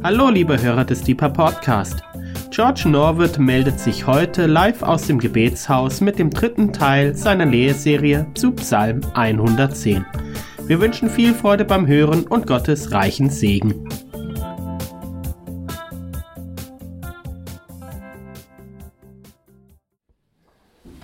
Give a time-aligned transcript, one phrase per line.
[0.00, 2.04] Hallo, liebe Hörer des Deeper Podcast.
[2.50, 8.24] George Norwood meldet sich heute live aus dem Gebetshaus mit dem dritten Teil seiner Lehrserie
[8.34, 10.06] zu Psalm 110.
[10.66, 13.88] Wir wünschen viel Freude beim Hören und Gottes reichen Segen.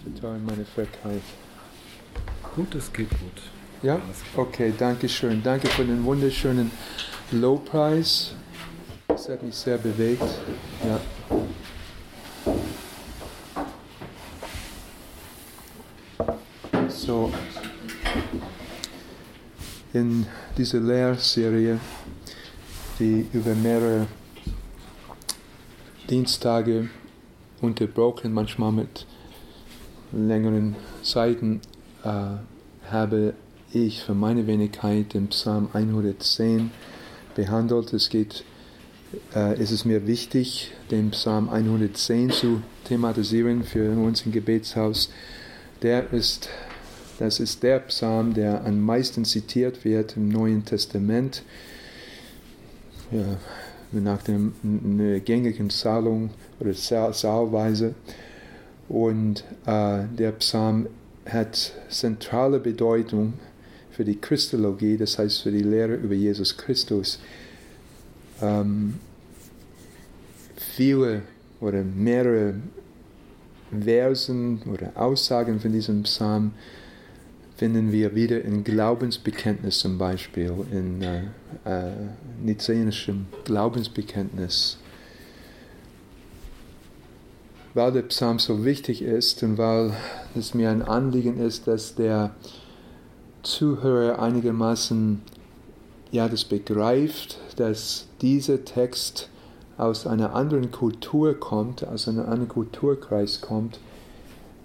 [0.05, 1.21] Total meine Verkehrung.
[2.55, 3.43] Gut, es geht gut.
[3.83, 4.01] Ja?
[4.37, 5.43] Okay, danke schön.
[5.43, 6.71] Danke für den wunderschönen
[7.33, 8.37] Lowpreis.
[9.15, 10.25] Das hat mich sehr bewegt.
[10.85, 11.01] Ja.
[16.89, 17.33] So,
[19.93, 20.27] in
[20.59, 21.79] dieser Lehrserie,
[22.99, 24.09] die über mehrere
[26.11, 26.89] Dienstage
[27.61, 29.07] unterbrochen, manchmal mit
[30.11, 30.75] längeren
[31.05, 31.61] Zeiten,
[32.03, 33.35] äh, habe
[33.73, 36.73] ich für meine Wenigkeit den Psalm 110
[37.37, 37.93] behandelt.
[37.93, 38.45] Es geht,
[39.35, 45.11] äh, es ist mir wichtig, den Psalm 110 zu thematisieren für uns im Gebetshaus.
[45.83, 46.49] Der ist,
[47.19, 51.43] das ist der Psalm, der am meisten zitiert wird im Neuen Testament.
[53.11, 53.39] Ja,
[53.93, 57.95] nach der gängigen Zahlung oder Zahlweise.
[58.89, 60.89] Und äh, der Psalm
[61.27, 63.35] hat zentrale Bedeutung
[63.91, 67.21] für die Christologie, das heißt für die Lehre über Jesus Christus.
[68.43, 68.99] Ähm,
[70.75, 71.23] viele
[71.61, 72.55] oder mehrere
[73.71, 76.53] Versen oder Aussagen von diesem Psalm
[77.57, 81.23] finden wir wieder in Glaubensbekenntnis zum Beispiel, in äh,
[81.65, 81.93] äh,
[82.43, 84.79] nizänischem Glaubensbekenntnis.
[87.75, 89.93] Weil der Psalm so wichtig ist und weil
[90.35, 92.35] es mir ein Anliegen ist, dass der
[93.43, 95.23] Zuhörer einigermaßen
[96.11, 99.29] ja, das begreift, dass dieser Text
[99.77, 103.81] aus einer anderen Kultur kommt, aus einem anderen Kulturkreis kommt,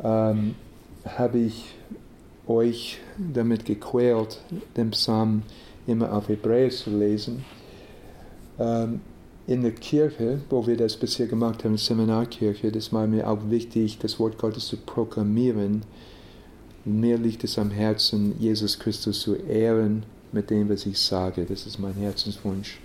[0.03, 0.55] ähm,
[1.05, 1.75] habe ich
[2.47, 4.41] euch damit gequält,
[4.75, 5.43] den Psalm
[5.87, 7.45] immer auf Hebräisch zu lesen.
[8.59, 9.01] Ähm,
[9.47, 13.97] in der Kirche, wo wir das bisher gemacht haben, Seminarkirche, das war mir auch wichtig,
[13.97, 15.83] das Wort Gottes zu proklamieren.
[16.85, 21.45] Mir liegt es am Herzen, Jesus Christus zu ehren mit dem, was ich sage.
[21.45, 22.79] Das ist mein Herzenswunsch.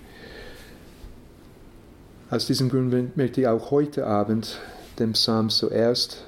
[2.35, 4.59] Aus diesem Grund möchte ich auch heute Abend
[4.99, 6.25] den Psalm zuerst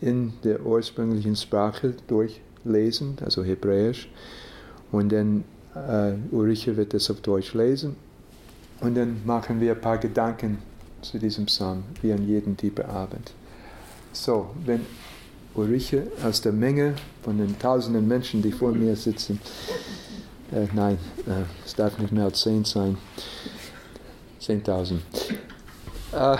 [0.00, 4.08] in der ursprünglichen Sprache durchlesen, also Hebräisch,
[4.92, 7.96] und dann äh, Ulrike wird das auf Deutsch lesen
[8.80, 10.56] und dann machen wir ein paar Gedanken
[11.02, 12.56] zu diesem Psalm, wie an jedem
[12.88, 13.34] Abend.
[14.14, 14.86] So, wenn
[15.54, 19.38] Ulrike aus der Menge von den tausenden Menschen, die vor mir sitzen,
[20.50, 20.96] äh, nein,
[21.26, 22.96] äh, es darf nicht mehr als zehn sein,
[24.40, 24.98] 10.000.
[26.12, 26.36] Äh,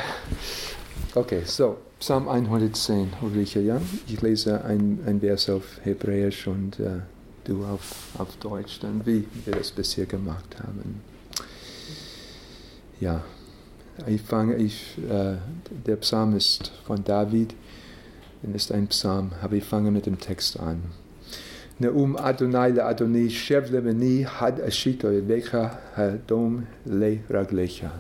[1.14, 3.80] okay, so, Psalm 110, Ulrike, ja?
[4.08, 7.00] Ich lese ein, ein Vers auf Hebräisch und äh,
[7.44, 11.02] du auf, auf Deutsch, dann wie wir das bisher gemacht haben.
[13.00, 13.22] Ja,
[14.06, 15.36] ich fange, ich, äh,
[15.86, 17.54] der Psalm ist von David,
[18.54, 20.82] ist ein Psalm, aber ich fange mit dem Text an.
[21.82, 27.90] Neum Adonai le Adonai Shev lemeni had ashito elecha hadom le raglecha.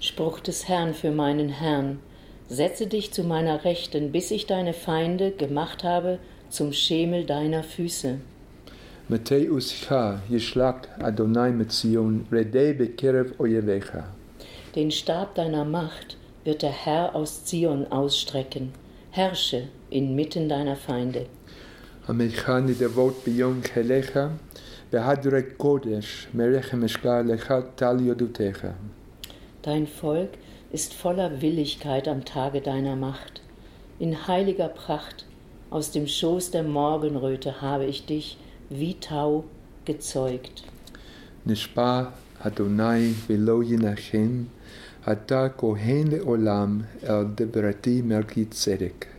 [0.00, 2.00] Spruch des Herrn für meinen Herrn.
[2.48, 6.18] Setze dich zu meiner Rechten, bis ich deine Feinde gemacht habe
[6.50, 8.18] zum Schemel deiner Füße.
[14.74, 18.72] Den Stab deiner Macht wird der Herr aus Zion ausstrecken.
[19.12, 21.26] Herrsche inmitten deiner Feinde.
[29.61, 30.29] Dein Volk
[30.71, 33.41] ist voller Willigkeit am Tage deiner Macht.
[33.99, 35.25] In heiliger Pracht
[35.69, 38.37] aus dem Schoß der Morgenröte habe ich dich
[38.69, 39.43] wie Tau
[39.85, 40.63] gezeugt.
[41.45, 42.13] Nishpa
[42.43, 44.47] Adonai velo yinachem
[45.11, 49.10] אתה כהן לעולם אל דברתי Melchizedek.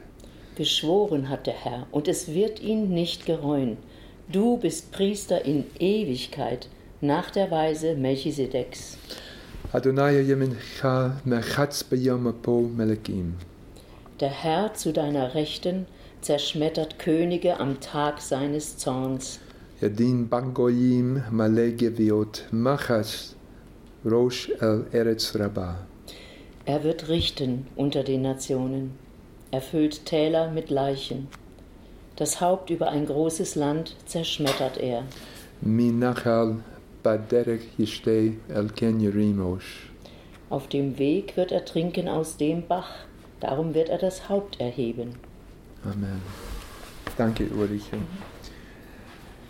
[0.56, 3.78] Geschworen hat der Herr, und es wird ihn nicht gereuen.
[4.32, 6.68] Du bist Priester in Ewigkeit,
[7.02, 8.98] nach der Weise Melchisedeks.
[14.20, 15.86] Der Herr zu deiner Rechten
[16.22, 19.40] zerschmettert Könige am Tag seines Zorns.
[19.82, 23.36] Yadin bangoyim malegeviot machas
[24.06, 25.80] Rosh el Eretz Rabbah.
[26.66, 29.03] Er wird richten unter den Nationen.
[29.54, 31.28] Er füllt Täler mit Leichen.
[32.16, 35.04] Das Haupt über ein großes Land zerschmettert er.
[35.62, 36.56] Minachal
[37.04, 37.62] baderek.
[40.50, 42.90] Auf dem Weg wird er trinken aus dem Bach,
[43.42, 45.14] darum wird er das Haupt erheben.
[45.84, 46.24] Amen.
[47.16, 48.00] Danke, Ulrike.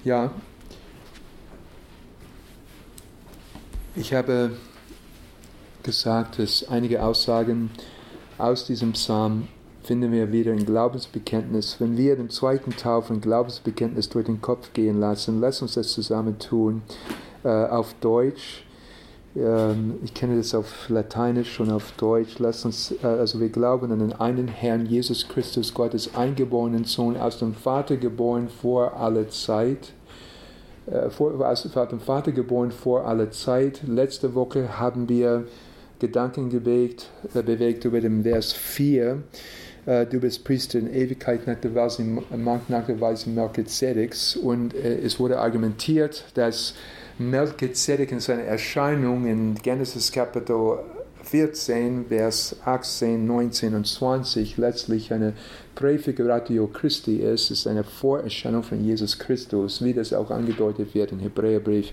[0.04, 0.34] Ja,
[3.96, 4.58] ich habe
[5.82, 7.72] gesagt, dass einige Aussagen
[8.38, 9.48] aus diesem Psalm
[9.84, 11.78] finden wir wieder im Glaubensbekenntnis.
[11.80, 15.90] Wenn wir den zweiten Teil von Glaubensbekenntnis durch den Kopf gehen lassen, lass uns das
[15.90, 16.82] zusammen tun
[17.44, 18.66] äh, auf Deutsch.
[19.36, 22.40] Ähm, ich kenne das auf Lateinisch und auf Deutsch.
[22.40, 27.18] Lass uns, äh, also wir glauben an den einen Herrn Jesus Christus, Gottes eingeborenen Sohn,
[27.18, 29.94] aus dem Vater geboren vor aller Zeit.
[30.86, 33.82] Äh, vor, aus dem Vater geboren vor aller Zeit.
[33.86, 35.46] Letzte Woche haben wir
[36.00, 39.24] Gedanken bewegt, äh, bewegt über den Vers 4.
[39.86, 44.38] Du bist Priester in Ewigkeit nach der Weise, nach der Weise Melchizedeks.
[44.38, 46.74] Und es wurde argumentiert, dass
[47.20, 50.80] Melchizedek in seiner Erscheinung in Genesis Kapitel
[51.24, 55.34] 14, Vers 18, 19 und 20 letztlich eine
[55.76, 61.20] Präfiguratio Christi ist, ist eine Vorerscheinung von Jesus Christus, wie das auch angedeutet wird im
[61.20, 61.92] Hebräerbrief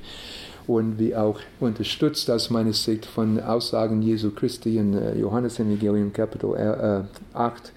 [0.66, 6.12] und wie auch unterstützt aus meiner Sicht von Aussagen Jesu Christi in äh, Johannes Evangelium
[6.12, 7.68] Kapitel 8, äh,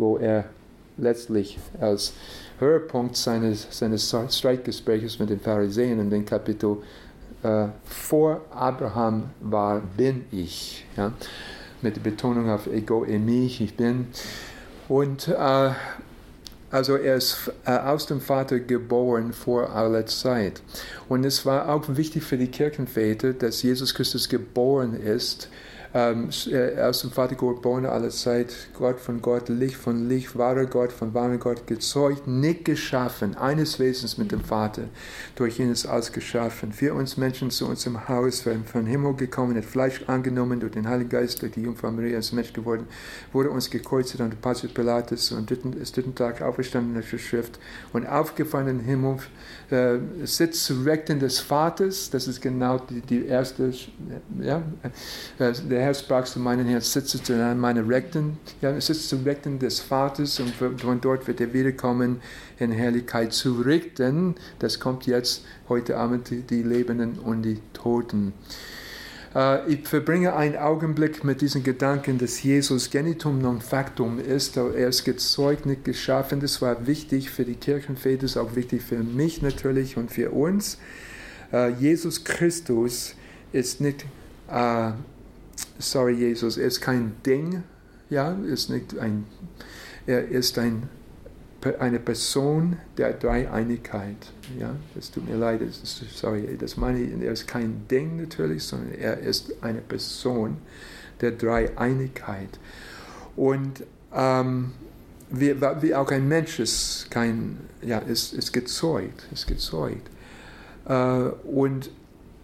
[0.00, 0.44] wo er
[0.96, 2.12] letztlich als
[2.58, 6.78] Höhepunkt seines, seines Streitgesprächs mit den Pharisäern in dem Kapitel
[7.42, 10.84] äh, vor Abraham war, bin ich.
[10.96, 11.12] Ja?
[11.82, 14.08] Mit der Betonung auf Ego, mich, ich bin.
[14.88, 15.70] Und äh,
[16.70, 20.62] also er ist äh, aus dem Vater geboren vor aller Zeit.
[21.08, 25.48] Und es war auch wichtig für die Kirchenväter, dass Jesus Christus geboren ist
[25.92, 30.66] ähm, äh, aus dem Vater geboren aller Zeit, Gott von Gott, Licht von Licht, wahrer
[30.66, 34.82] Gott von wahrem Gott, gezeugt, nicht geschaffen, eines Wesens mit dem Vater,
[35.34, 36.72] durch ihn ist alles geschaffen.
[36.72, 41.10] Für uns Menschen zu unserem Haus, von Himmel gekommen, hat Fleisch angenommen, durch den Heiligen
[41.10, 42.86] Geist, durch die Jungfrau Maria ist Mensch geworden,
[43.32, 47.58] wurde uns gekreuzigt unter Pater Pilatus und ist dritten Tag auferstanden in der Schrift
[47.92, 49.16] und aufgefahren in den Himmel,
[49.70, 53.72] äh, sitzt zu Rechten des Vaters, das ist genau die, die erste,
[54.40, 54.62] ja,
[55.38, 59.58] äh, der der sprach zu meinen Herrn, sitze zu meiner Rechten, ja, sitze zu Rechten
[59.58, 62.20] des Vaters und von dort wird er wiederkommen
[62.58, 64.34] in Herrlichkeit zu richten.
[64.58, 68.34] Das kommt jetzt heute Abend die Lebenden und die Toten.
[69.34, 74.58] Äh, ich verbringe einen Augenblick mit diesen Gedanken, dass Jesus Genitum non factum ist.
[74.58, 76.40] Er ist gezeugt, nicht geschaffen.
[76.40, 80.76] Das war wichtig für die Kirchenväter, ist auch wichtig für mich natürlich und für uns.
[81.54, 83.14] Äh, Jesus Christus
[83.52, 84.04] ist nicht
[84.50, 84.90] äh,
[85.78, 87.62] sorry Jesus, er ist kein Ding,
[88.08, 89.26] ja, ist nicht ein,
[90.06, 90.88] er ist ein,
[91.78, 97.22] eine Person der Dreieinigkeit, ja, das tut mir leid, das ist, sorry, das meine ich,
[97.22, 100.58] er ist kein Ding natürlich, sondern er ist eine Person
[101.20, 102.58] der Dreieinigkeit.
[103.36, 103.84] Und
[104.14, 104.72] ähm,
[105.30, 110.10] wie, wie, auch ein Mensch ist kein, ja, ist, ist gezeugt, ist gezeugt.
[110.86, 111.90] Äh, und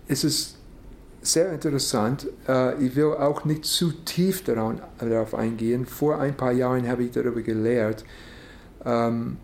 [0.09, 0.56] es ist
[1.27, 2.27] sehr interessant.
[2.49, 5.87] Äh, ich will auch nicht zu tief darauf eingehen.
[5.87, 8.05] Vor ein paar Jahren habe ich darüber gelehrt.
[8.85, 9.37] Ähm,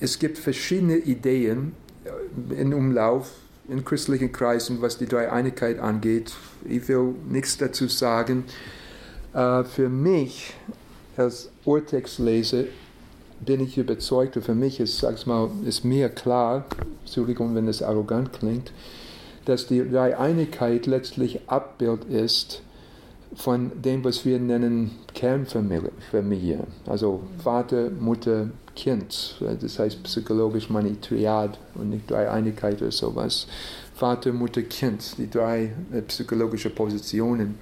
[0.00, 1.72] es gibt verschiedene Ideen
[2.04, 3.30] äh, in Umlauf
[3.68, 6.32] in christlichen Kreisen, was die Dreieinigkeit angeht.
[6.64, 8.44] Ich will nichts dazu sagen.
[9.34, 10.54] Äh, für mich
[11.16, 12.64] als Urtextleser
[13.40, 16.64] bin ich überzeugt, und für mich ist, sag's mal, ist mir klar,
[17.04, 18.72] Entschuldigung, wenn es arrogant klingt,
[19.48, 22.62] dass die Dreieinigkeit letztlich Abbild ist
[23.34, 26.60] von dem, was wir nennen Kernfamilie.
[26.86, 29.40] Also Vater, Mutter, Kind.
[29.60, 33.46] Das heißt psychologisch meine Triad und nicht Dreieinigkeit oder sowas.
[33.94, 37.58] Vater, Mutter, Kind, die drei äh, psychologische Positionen.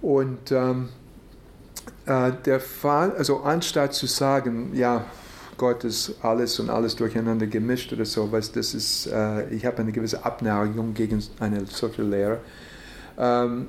[0.00, 0.88] Und ähm,
[2.06, 5.04] äh, der Fall, also anstatt zu sagen, ja,
[5.56, 8.52] Gott ist alles und alles durcheinander gemischt oder sowas.
[8.52, 12.38] Das ist, äh, ich habe eine gewisse Abneigung gegen eine solche Lehre.
[13.18, 13.68] Ähm,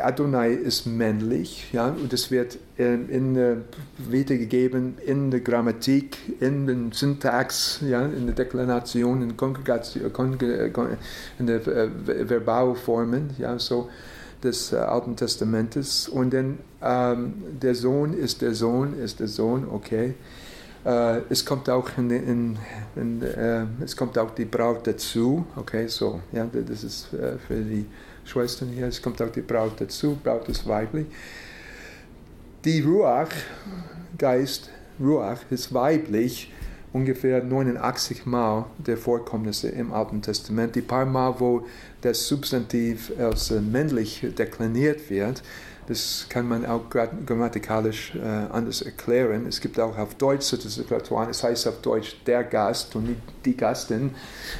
[0.00, 3.56] Adonai ist männlich, ja, und es wird in, in der
[3.98, 10.96] wiedergegeben in der Grammatik, in den Syntax, ja, in der Deklination, in, Kongregation,
[11.40, 11.88] in der äh,
[12.28, 13.88] Verbalformen, ja, so
[14.42, 16.08] des äh, Alten Testamentes.
[16.08, 20.14] Und dann ähm, der Sohn ist der Sohn, ist der Sohn, okay.
[20.86, 22.58] Äh, es kommt auch in, in,
[22.94, 27.56] in äh, es kommt auch die Braut dazu, okay, so, ja, das ist äh, für
[27.56, 27.86] die
[28.24, 31.06] Schwestern hier, es kommt auch die Braut dazu, Braut ist weiblich.
[32.64, 33.30] Die Ruach,
[34.16, 36.52] Geist, Ruach ist weiblich
[36.92, 40.76] ungefähr 89 Mal der Vorkommnisse im Alten Testament.
[40.76, 41.66] Die paar Mal, wo
[42.00, 45.42] das Substantiv als männlich dekliniert wird,
[45.86, 49.46] das kann man auch grammatikalisch äh, anders erklären.
[49.46, 53.20] Es gibt auch auf Deutsch solche Situationen, es heißt auf Deutsch der Gast und nicht
[53.44, 54.10] die Gastin.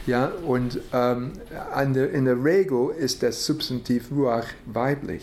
[0.07, 1.33] Ja, und ähm,
[1.95, 5.23] der, in der Regel ist das Substantiv Ruach weiblich.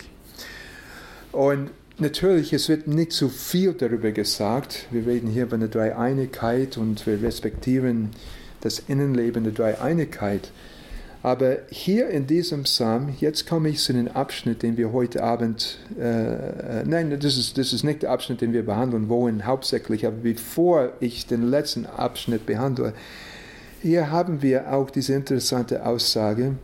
[1.32, 4.88] Und natürlich, es wird nicht zu viel darüber gesagt.
[4.92, 8.12] Wir reden hier von der Dreieinigkeit und wir respektieren
[8.62, 10.52] das Innenleben der Dreieinigkeit.
[11.24, 15.80] Aber hier in diesem Psalm, jetzt komme ich zu dem Abschnitt, den wir heute Abend,
[15.98, 20.06] äh, äh, nein, das ist, das ist nicht der Abschnitt, den wir behandeln wollen, hauptsächlich,
[20.06, 22.94] aber bevor ich den letzten Abschnitt behandle,
[23.82, 26.56] hier haben wir auch diese interessante Aussage,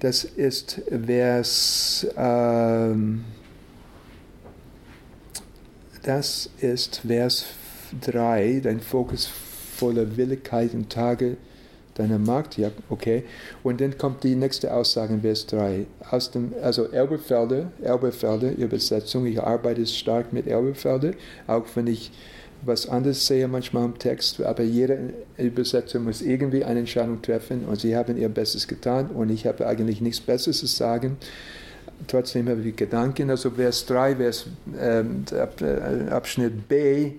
[0.00, 3.24] das ist Vers, ähm,
[6.02, 7.44] das ist Vers
[8.00, 9.28] 3, dein Fokus
[9.76, 11.36] voller Willigkeit und Tage
[12.02, 13.24] deiner Macht, ja, okay.
[13.62, 15.86] Und dann kommt die nächste Aussage in Vers 3.
[16.10, 21.12] Aus dem, also Elberfelder, Elberfelder Übersetzung, ich arbeite stark mit Elberfelder,
[21.46, 22.10] auch wenn ich
[22.64, 27.80] was anderes sehe manchmal im Text, aber jede Übersetzung muss irgendwie eine Entscheidung treffen und
[27.80, 31.16] sie haben ihr Bestes getan und ich habe eigentlich nichts Besseres zu sagen.
[32.06, 34.46] Trotzdem habe ich Gedanken, also Vers 3, Vers,
[34.80, 35.24] ähm,
[36.10, 37.12] Abschnitt B,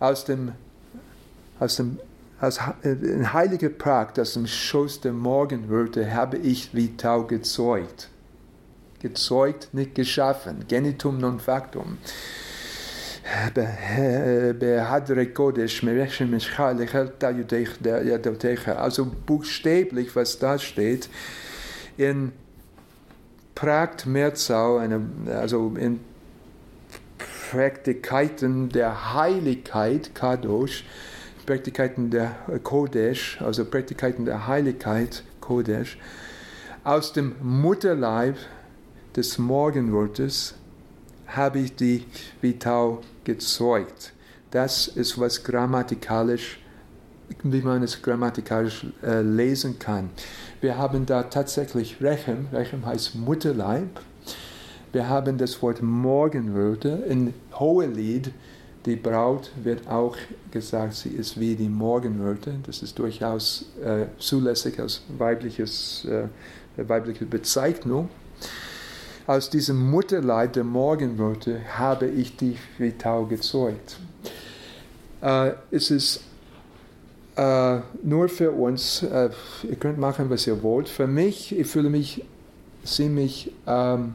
[0.00, 0.52] aus dem,
[1.58, 1.98] aus dem
[2.40, 8.08] als ein heiliger Prag, das im Schoß der Morgenröte, habe ich wie Tau gezeugt.
[9.00, 10.64] Gezeugt, nicht geschaffen.
[10.68, 11.98] Genitum non factum.
[18.76, 21.08] Also buchstäblich, was da steht,
[21.96, 22.32] in
[23.54, 24.78] Pragt Merzau,
[25.26, 26.00] also in
[27.50, 30.84] Praktikeiten der Heiligkeit, Kadosh,
[31.48, 35.96] Praktikanten der Kodesh, also Praktikanten der Heiligkeit, Kodesh,
[36.84, 38.36] aus dem Mutterleib
[39.16, 40.56] des Morgenwortes
[41.26, 42.04] habe ich die
[42.42, 44.12] Vitau gezeugt.
[44.50, 46.60] Das ist, was grammatikalisch,
[47.42, 50.10] wie man es grammatikalisch äh, lesen kann.
[50.60, 53.88] Wir haben da tatsächlich Rechem, Rechem heißt Mutterleib.
[54.92, 58.32] Wir haben das Wort Morgenwörter in Hohelied
[58.86, 60.16] die Braut wird auch
[60.50, 62.54] gesagt, sie ist wie die Morgenröte.
[62.64, 66.28] Das ist durchaus äh, zulässig als weibliches, äh,
[66.88, 68.08] weibliche Bezeichnung.
[69.26, 73.98] Aus diesem Mutterleib der Morgenröte habe ich die Vitau gezeugt.
[75.20, 76.20] Äh, es ist
[77.36, 79.30] äh, nur für uns, äh,
[79.68, 80.88] ihr könnt machen, was ihr wollt.
[80.88, 82.24] Für mich, ich fühle mich
[82.84, 84.14] ziemlich ähm,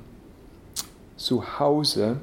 [1.16, 2.18] zu Hause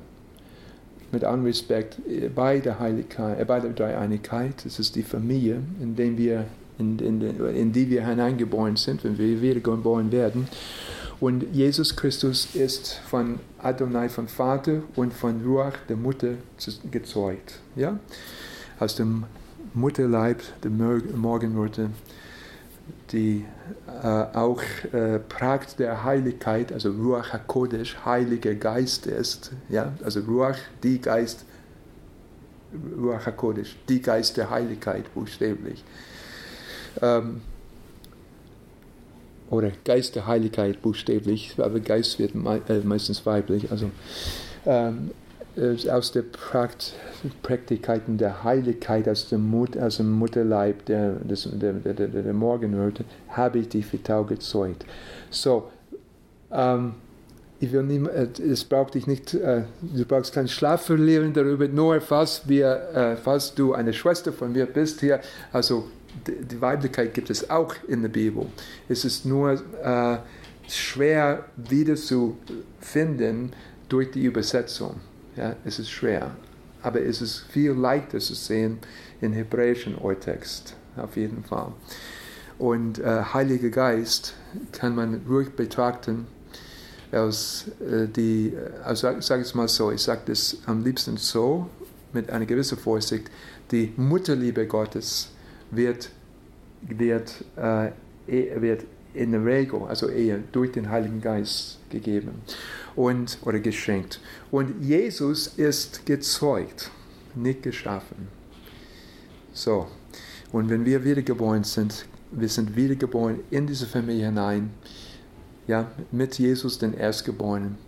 [1.12, 4.64] mit allem Respekt äh, bei der Heiligkeit, äh, bei der Dreieinigkeit.
[4.64, 6.46] Es ist die Familie, in, dem wir,
[6.78, 10.48] in, in, in die wir hineingeboren sind, wenn wir wiedergeboren werden.
[11.20, 16.34] Und Jesus Christus ist von Adonai, von Vater und von Ruach, der Mutter,
[16.90, 17.60] gezeugt.
[17.76, 17.98] Ja?
[18.78, 19.24] Aus dem
[19.74, 21.90] Mutterleib der Morgenmutter
[23.12, 23.44] die
[24.02, 29.52] äh, auch äh, Prakt der Heiligkeit, also Ruach HaKodesh, Heiliger Geist ist.
[29.68, 29.92] Ja?
[30.04, 31.44] Also Ruach, die Geist,
[32.96, 35.84] Ruach HaKodesh, die Geist der Heiligkeit, buchstäblich.
[37.00, 37.42] Ähm,
[39.50, 43.70] oder Geist der Heiligkeit, buchstäblich, aber Geist wird me äh, meistens weiblich.
[43.70, 43.90] Also,
[44.64, 45.19] ähm, äh,
[45.90, 46.94] aus der Prakt
[47.42, 53.04] Praktiken der Heiligkeit aus dem, Mut, aus dem Mutterleib der, des, der, der, der, Morgenröte
[53.28, 54.86] habe ich die Vitau gezeugt.
[55.30, 55.70] So,
[56.50, 56.94] ähm,
[57.58, 61.68] ich will nicht, äh, es braucht dich nicht, äh, du brauchst keinen Schlaf verlieren darüber,
[61.68, 65.20] nur falls, wir, äh, falls du eine Schwester von mir bist hier,
[65.52, 65.84] also
[66.26, 68.46] die, die Weiblichkeit gibt es auch in der Bibel.
[68.88, 70.18] Es ist nur äh,
[70.68, 73.52] schwer wiederzufinden
[73.88, 75.00] durch die Übersetzung.
[75.40, 76.32] Ja, es ist schwer.
[76.82, 78.78] Aber es ist viel leichter zu sehen
[79.22, 81.72] im hebräischen Urtext, auf jeden Fall.
[82.58, 84.34] Und äh, Heiliger Geist
[84.70, 86.26] kann man ruhig betrachten
[87.10, 88.52] als äh, die,
[88.84, 91.70] also sage es mal so, ich sage das am liebsten so,
[92.12, 93.30] mit einer gewissen Vorsicht,
[93.70, 95.30] die Mutterliebe Gottes
[95.70, 96.10] wird,
[96.82, 97.92] wird, äh,
[98.28, 102.42] e, wird in der Regel, also eher durch den Heiligen Geist gegeben
[102.96, 104.20] und, oder geschenkt.
[104.50, 106.90] Und Jesus ist gezeugt,
[107.34, 108.28] nicht geschaffen.
[109.52, 109.86] So,
[110.52, 114.70] und wenn wir wiedergeboren sind, wir sind wiedergeboren in diese Familie hinein,
[115.66, 117.78] ja, mit Jesus, den Erstgeborenen.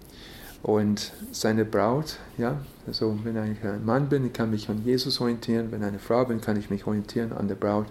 [0.62, 5.20] und seine Braut, ja, also wenn ich ein Mann bin, ich kann mich an Jesus
[5.20, 7.86] orientieren, wenn ich eine Frau bin, kann ich mich orientieren an der Braut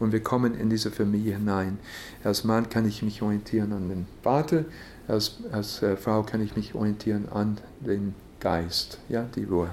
[0.00, 1.78] und wir kommen in diese Familie hinein.
[2.24, 4.64] Als Mann kann ich mich orientieren an den Vater,
[5.08, 9.70] als, als äh, Frau kann ich mich orientieren an den Geist, ja, die Ruhe.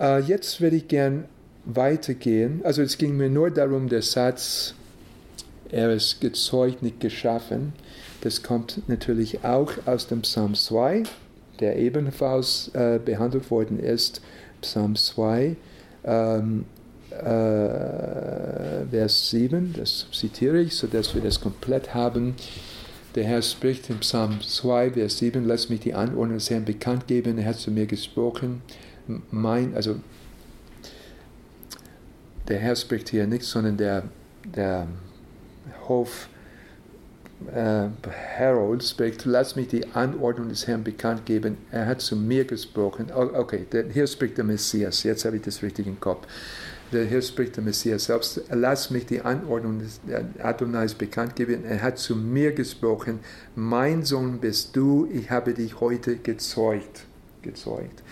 [0.00, 1.24] Äh, jetzt würde ich gern
[1.64, 2.60] weitergehen.
[2.64, 4.74] Also es ging mir nur darum, der Satz,
[5.70, 7.72] er ist gezeugt, nicht geschaffen.
[8.22, 11.04] Das kommt natürlich auch aus dem Psalm 2,
[11.60, 14.20] der ebenfalls äh, behandelt worden ist.
[14.60, 15.56] Psalm 2,
[16.04, 16.64] ähm,
[17.10, 22.34] äh, Vers 7, das zitiere ich, sodass wir das komplett haben.
[23.14, 27.06] Der Herr spricht im Psalm 2, Vers 7, lass mich die Anordnung des Herrn bekannt
[27.06, 28.62] geben, er hat zu mir gesprochen.
[29.30, 29.96] Mein, also
[32.48, 34.04] der Herr spricht hier nicht, sondern der,
[34.44, 34.86] der
[35.88, 36.28] Hof
[37.48, 37.88] äh,
[38.38, 41.58] Harold spricht, lass mich die Anordnung des Herrn bekannt geben.
[41.70, 43.06] Er hat zu mir gesprochen.
[43.14, 45.02] Oh, okay, hier spricht der Messias.
[45.02, 46.26] Jetzt habe ich das richtig im Kopf.
[46.90, 48.42] Hier spricht der Messias selbst.
[48.50, 50.00] Lass mich die Anordnung des
[50.42, 51.64] Adonais bekannt geben.
[51.64, 53.20] Er hat zu mir gesprochen.
[53.54, 55.08] Mein Sohn bist du.
[55.10, 57.06] Ich habe dich heute gezeugt.
[57.40, 58.02] Gezeugt.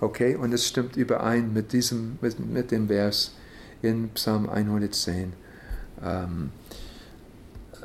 [0.00, 3.34] Okay, und es stimmt überein mit diesem, mit, mit dem Vers
[3.80, 5.32] in Psalm 110.
[6.04, 6.50] Ähm,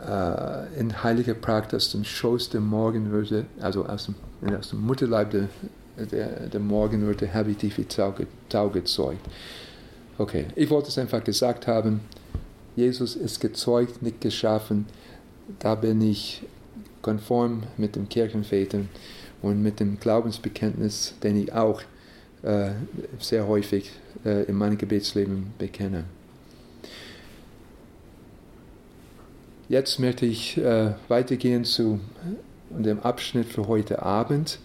[0.08, 5.32] äh, in heiliger Pracht aus dem Schoß der Morgenröte, also aus dem, aus dem Mutterleib
[5.32, 5.48] der,
[6.06, 8.14] der, der Morgenröte, habe ich wie Tau,
[8.50, 9.26] Tau gezeugt.
[10.18, 12.02] Okay, ich wollte es einfach gesagt haben.
[12.76, 14.86] Jesus ist gezeugt, nicht geschaffen.
[15.60, 16.44] Da bin ich
[17.02, 18.90] konform mit den Kirchenvätern
[19.42, 21.82] und mit dem Glaubensbekenntnis, den ich auch
[22.44, 22.72] äh,
[23.20, 23.92] sehr häufig
[24.26, 26.06] äh, in meinem Gebetsleben bekenne.
[29.74, 32.00] Jetzt möchte ich äh, weitergehen zu
[32.70, 34.60] dem Abschnitt für heute Abend.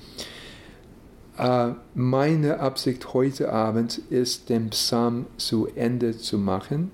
[1.38, 6.90] Äh, meine Absicht heute Abend ist, den Psalm zu Ende zu machen.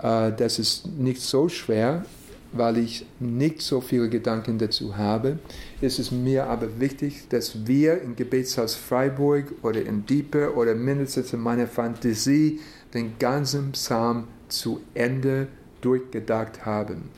[0.00, 2.04] Äh, das ist nicht so schwer,
[2.52, 5.40] weil ich nicht so viele Gedanken dazu habe.
[5.80, 11.32] Es ist mir aber wichtig, dass wir im Gebetshaus Freiburg oder in Diepe oder mindestens
[11.32, 12.60] in meiner Fantasie
[12.94, 15.48] den ganzen Psalm zu Ende
[15.84, 17.10] durchgedacht haben.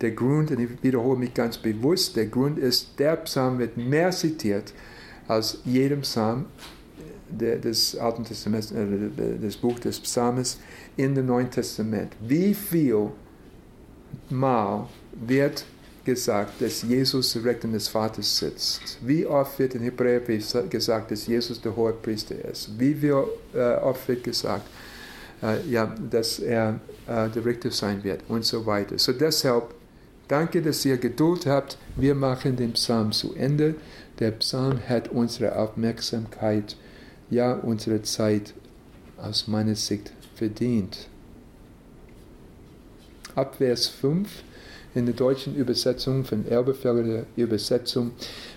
[0.00, 4.10] Der Grund, und ich wiederhole mich ganz bewusst, der Grund ist, der Psalm wird mehr
[4.10, 4.74] zitiert
[5.26, 6.46] als jedem Psalm
[7.30, 10.58] des Alten Testaments, äh, des Buch des Psalmes
[10.96, 12.12] in dem Neuen Testament.
[12.20, 13.10] Wie viel
[14.30, 15.64] Mal wird
[16.04, 18.98] gesagt, dass Jesus zu Rechten des Vaters sitzt?
[19.02, 22.70] Wie oft wird in Hebräerbrief gesagt, dass Jesus der hohe Priester ist?
[22.78, 23.24] Wie viel,
[23.54, 24.95] äh, oft wird gesagt, äh,
[25.68, 28.98] ja, dass er äh, der Richter sein wird und so weiter.
[28.98, 29.74] So deshalb,
[30.28, 31.78] danke, dass ihr Geduld habt.
[31.96, 33.74] Wir machen den Psalm zu Ende.
[34.18, 36.76] Der Psalm hat unsere Aufmerksamkeit,
[37.30, 38.54] ja, unsere Zeit
[39.18, 41.08] aus meiner Sicht verdient.
[43.34, 44.28] Ab Vers 5
[44.94, 48.12] in der deutschen Übersetzung von Erbefelder Übersetzung,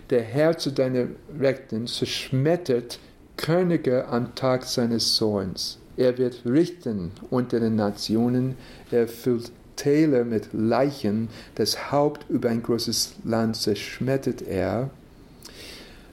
[0.10, 3.00] der Herr zu deiner Rechten zerschmettert
[3.36, 5.78] Könige am Tag seines Zorns.
[6.00, 8.56] Er wird richten unter den Nationen,
[8.90, 14.92] er füllt Täler mit Leichen, das Haupt über ein großes Land zerschmettert er.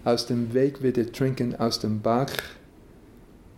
[0.04, 2.32] Aus dem Weg wird er trinken aus dem Bach.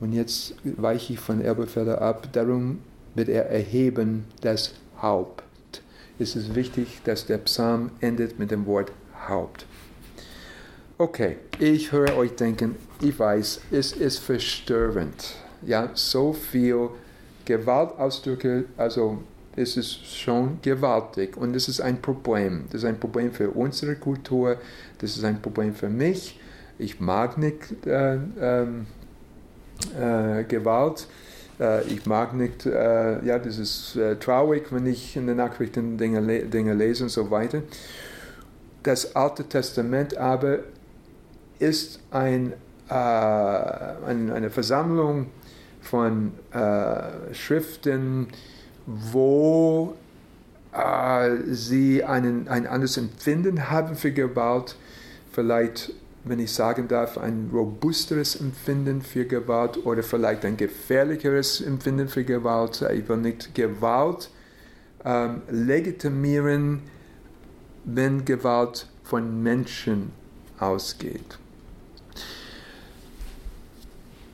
[0.00, 2.28] Und jetzt weiche ich von Erbefelder ab.
[2.32, 2.80] Darum
[3.14, 5.42] wird er erheben das Haupt.
[6.18, 8.92] Es ist wichtig, dass der Psalm endet mit dem Wort
[9.28, 9.64] Haupt.
[10.98, 16.90] Okay, ich höre euch denken, ich weiß, es ist verstörend ja, so viel
[17.44, 19.22] Gewaltausdrücke, also
[19.56, 22.64] es ist schon gewaltig und das ist ein Problem.
[22.66, 24.56] Das ist ein Problem für unsere Kultur,
[24.98, 26.38] das ist ein Problem für mich.
[26.78, 28.86] Ich mag nicht äh, ähm,
[29.98, 31.08] äh, Gewalt.
[31.58, 35.98] Äh, ich mag nicht, äh, ja, das ist äh, traurig, wenn ich in den Nachrichten
[35.98, 37.62] Dinge, Dinge lese und so weiter.
[38.82, 40.60] Das Alte Testament aber
[41.58, 42.52] ist ein
[42.90, 45.26] eine Versammlung
[45.88, 48.28] von äh, Schriften,
[48.86, 49.94] wo
[50.72, 54.76] äh, sie einen, ein anderes Empfinden haben für Gewalt,
[55.32, 62.08] vielleicht, wenn ich sagen darf, ein robusteres Empfinden für Gewalt oder vielleicht ein gefährlicheres Empfinden
[62.08, 62.82] für Gewalt.
[62.92, 64.30] Ich will nicht Gewalt
[65.04, 66.82] ähm, legitimieren,
[67.84, 70.12] wenn Gewalt von Menschen
[70.58, 71.38] ausgeht.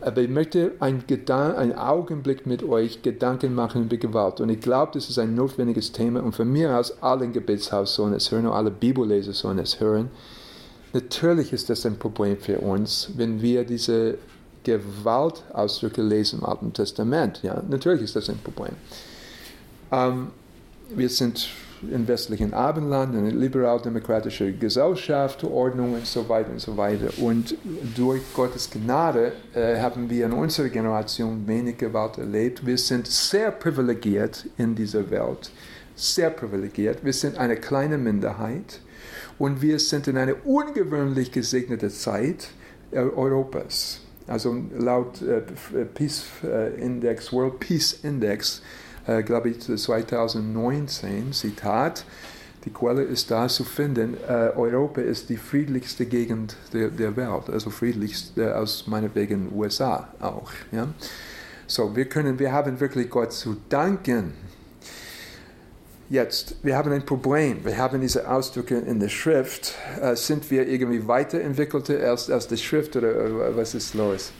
[0.04, 4.40] Aber ich möchte einen, einen Augenblick mit euch Gedanken machen über Gewalt.
[4.40, 6.22] Und ich glaube, das ist ein notwendiges Thema.
[6.22, 9.80] Und von mir aus, alle im Gebetshaus sollen es hören, und alle Bibelleser sollen es
[9.80, 10.10] hören.
[10.92, 14.18] Natürlich ist das ein Problem für uns, wenn wir diese
[14.64, 17.40] Gewaltausdrücke lesen im Alten Testament.
[17.42, 18.74] Ja, natürlich ist das ein Problem.
[19.90, 20.28] Ähm,
[20.94, 21.48] wir sind
[21.90, 27.08] im westlichen Abendland, eine liberal-demokratische Gesellschaft, Ordnung und so weiter und so weiter.
[27.18, 27.56] Und
[27.96, 32.64] durch Gottes Gnade äh, haben wir in unserer Generation wenig Gewalt erlebt.
[32.66, 35.50] Wir sind sehr privilegiert in dieser Welt,
[35.94, 37.04] sehr privilegiert.
[37.04, 38.80] Wir sind eine kleine Minderheit
[39.38, 42.48] und wir sind in einer ungewöhnlich gesegneten Zeit
[42.90, 44.00] äh, Europas.
[44.26, 45.42] Also laut äh,
[45.94, 48.62] Peace äh, Index, World Peace Index,
[49.06, 52.04] äh, glaube ich, 2019, Zitat,
[52.64, 57.50] die Quelle ist da zu finden, äh, Europa ist die friedlichste Gegend der, der Welt,
[57.50, 60.50] also friedlichste aus meinetwegen USA auch.
[60.72, 60.88] Ja?
[61.66, 64.32] So, wir können, wir haben wirklich Gott zu danken.
[66.10, 67.64] Jetzt, wir haben ein Problem.
[67.64, 69.74] Wir haben diese Ausdrücke in der Schrift.
[70.00, 74.32] Äh, sind wir irgendwie weiterentwickelter als, als die Schrift oder, oder was ist los?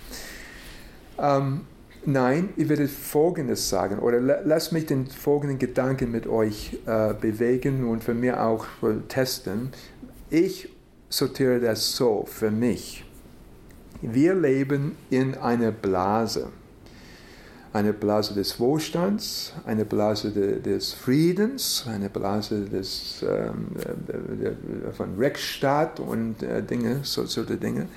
[1.18, 1.62] Ähm,
[2.06, 7.88] Nein, ich werde Folgendes sagen, oder lass mich den folgenden Gedanken mit euch äh, bewegen
[7.88, 9.70] und für mich auch äh, testen.
[10.28, 10.68] Ich
[11.08, 13.06] sortiere das so für mich.
[14.02, 16.48] Wir leben in einer Blase.
[17.74, 23.66] Eine Blase des Wohlstands, eine Blase de, des Friedens, eine Blase des, ähm,
[24.96, 27.88] von Rechtsstaat und äh, Dinge, so, solche Dinge.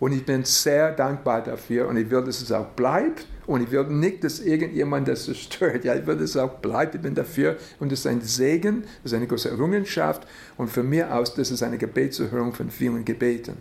[0.00, 3.70] Und ich bin sehr dankbar dafür und ich will, dass es auch bleibt und ich
[3.70, 5.84] will nicht, dass irgendjemand das zerstört.
[5.84, 6.94] Ja, ich will, dass es auch bleibt.
[6.96, 7.56] Ich bin dafür.
[7.78, 10.26] Und es ist ein Segen, es ist eine große Errungenschaft.
[10.56, 13.56] Und von mir aus, das ist eine Gebetserhörung von vielen Gebeten.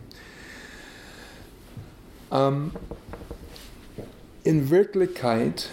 [2.31, 2.71] Ähm,
[4.45, 5.69] in Wirklichkeit,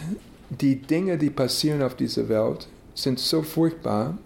[0.49, 4.19] die Dinge, die passieren auf dieser Welt, sind so furchtbar,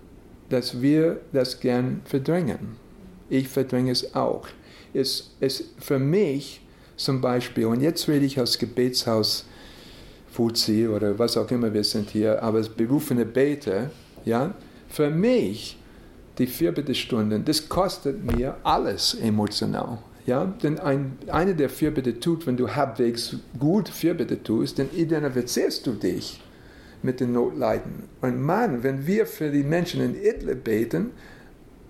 [0.48, 2.76] dass wir das gern verdrängen.
[3.28, 4.46] Ich verdränge es auch.
[4.94, 6.61] Es ist für mich
[6.96, 9.44] zum Beispiel, und jetzt rede ich als Gebetshaus
[10.30, 13.90] Fuzzi oder was auch immer wir sind hier, aber berufene Beter,
[14.24, 14.54] ja,
[14.88, 15.76] für mich
[16.38, 19.98] die Vierbitte-Stunden, das kostet mir alles emotional.
[20.26, 25.86] Ja, denn ein, eine der Vierbitte tut, wenn du halbwegs gut Vierbitte tust, dann identifizierst
[25.86, 26.42] du dich
[27.02, 28.04] mit den Notleiden.
[28.20, 31.12] Und Mann, wenn wir für die Menschen in Idlib beten,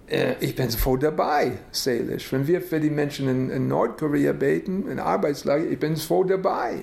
[0.09, 2.31] äh, ich bin voll dabei, seelisch.
[2.31, 6.83] Wenn wir für die Menschen in, in Nordkorea beten, in Arbeitslager, ich bin voll dabei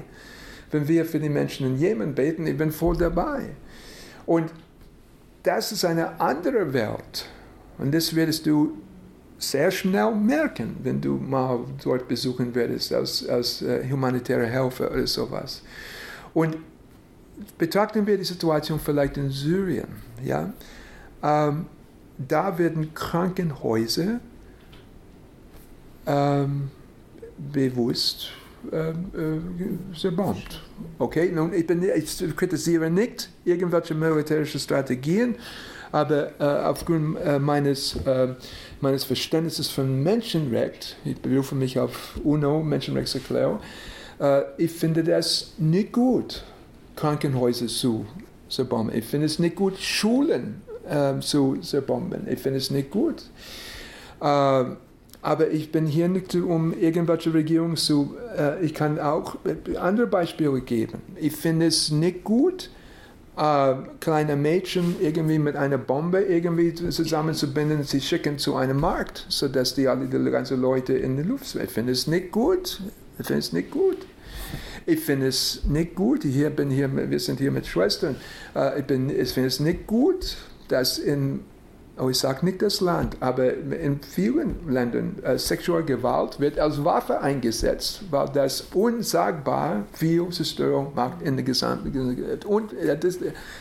[0.74, 3.52] wenn wir für die Menschen in Jemen beten, ich bin voll dabei.
[4.26, 4.52] Und
[5.44, 7.30] das ist eine andere Welt.
[7.78, 8.78] Und das wirst du
[9.50, 15.08] sehr schnell merken, wenn du mal dort besuchen würdest als, als äh, humanitäre Helfer oder
[15.08, 15.62] sowas.
[16.34, 16.58] Und
[17.58, 19.88] betrachten wir die Situation vielleicht in Syrien.
[20.24, 20.54] Ja?
[21.22, 21.66] Ähm,
[22.18, 24.20] da werden Krankenhäuser
[26.06, 26.70] ähm,
[27.38, 28.30] bewusst
[28.72, 29.12] ähm,
[29.94, 30.62] äh, zerbombt.
[31.00, 35.36] Okay, nun, ich, bin, ich kritisiere nicht irgendwelche militärischen Strategien,
[35.94, 38.30] aber äh, aufgrund äh, meines, äh,
[38.82, 43.60] meines Verständnisses von Menschenrecht, ich berufe mich auf UNO, Menschenrechtserklärung,
[44.20, 46.44] äh, ich finde das nicht gut,
[46.96, 48.08] Krankenhäuser zu
[48.50, 48.98] zerbomben.
[48.98, 52.28] Ich finde es nicht gut, Schulen äh, zu zerbomben.
[52.28, 53.22] Ich finde es nicht gut.
[54.20, 58.16] Äh, aber ich bin hier nicht, um irgendwelche Regierungen zu.
[58.36, 59.38] Äh, ich kann auch
[59.80, 61.04] andere Beispiele geben.
[61.18, 62.72] Ich finde es nicht gut,
[63.38, 69.74] äh, kleine Mädchen irgendwie mit einer Bombe irgendwie zusammenzubinden, sie schicken zu einem Markt, sodass
[69.76, 71.64] die alle die ganzen Leute in die Luft sind.
[71.64, 72.82] Ich finde es nicht gut.
[73.20, 73.98] Ich finde es nicht gut.
[74.86, 76.24] Ich finde es nicht gut.
[76.24, 78.16] Hier bin hier, wir sind hier mit Schwestern.
[78.56, 81.42] Äh, ich, ich finde es nicht gut, dass in
[81.98, 87.22] oh, ich sage nicht das Land, aber in vielen Ländern äh, Sexualgewalt wird als Waffe
[87.22, 92.46] eingesetzt, weil das unsagbar viel Zerstörung macht in der gesamten Gesellschaft.
[92.46, 93.20] Und äh, das,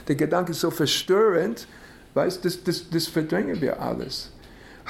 [0.08, 1.66] der Gedanke ist so verstörend,
[2.14, 4.30] weißt, das, das, das verdrängen wir alles.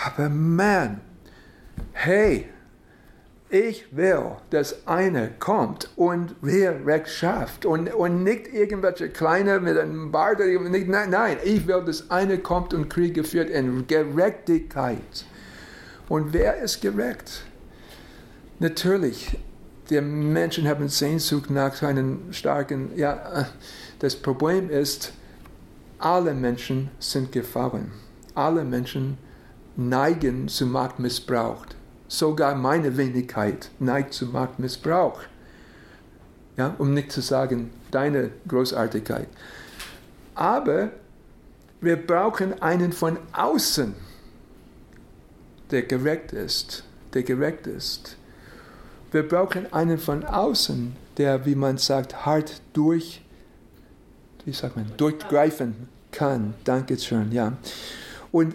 [0.07, 1.01] Aber man,
[1.93, 2.49] hey,
[3.53, 9.77] ich will, dass einer kommt und wer Recht schafft und, und nicht irgendwelche Kleine mit
[9.77, 10.39] einem Bart.
[10.39, 15.27] Nicht, nein, nein, ich will, dass einer kommt und Kriege führt in Gerechtigkeit.
[16.09, 17.45] Und wer ist gerecht?
[18.59, 19.37] Natürlich,
[19.91, 23.49] die Menschen haben Sehnsucht nach einem starken, ja,
[23.99, 25.13] das Problem ist,
[25.99, 27.93] alle Menschen sind gefallen.
[28.35, 29.19] Alle Menschen
[29.77, 31.67] neigen zu Machtmissbrauch
[32.13, 35.23] sogar meine Wenigkeit neigt zu Machtmissbrauch.
[36.59, 39.29] Ja, um nicht zu sagen, deine Großartigkeit.
[40.35, 40.91] Aber
[41.81, 43.95] wir brauchen einen von außen,
[45.71, 48.19] der gerecht ist, der gerecht ist.
[49.11, 53.23] Wir brauchen einen von außen, der, wie man sagt, hart durch,
[54.45, 56.53] wie sagt man, durchgreifen kann.
[56.65, 57.55] Dankeschön, ja.
[58.31, 58.55] Und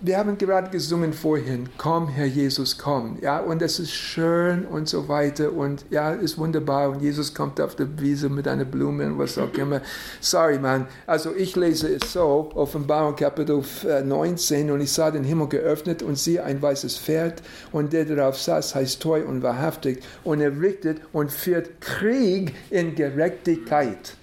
[0.00, 3.18] wir haben gerade gesungen vorhin, komm, Herr Jesus, komm.
[3.20, 7.60] Ja, und es ist schön und so weiter und ja, ist wunderbar und Jesus kommt
[7.60, 9.80] auf der Wiese mit einer Blume und was auch immer.
[10.20, 10.88] Sorry, man.
[11.06, 13.62] Also ich lese es so, Offenbarung Kapitel
[14.04, 18.06] 19 äh, und ich sah den Himmel geöffnet und siehe ein weißes Pferd und der
[18.06, 24.16] darauf saß, heißt treu und wahrhaftig und er richtet und führt Krieg in Gerechtigkeit.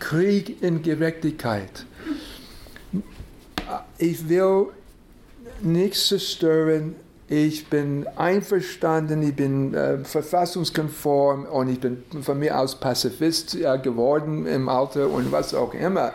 [0.00, 1.86] Krieg in Gerechtigkeit.
[3.98, 4.68] Ich will
[5.62, 6.94] nichts zerstören.
[7.28, 13.76] Ich bin einverstanden, ich bin äh, verfassungskonform und ich bin von mir aus Pazifist ja,
[13.76, 16.12] geworden im Alter und was auch immer.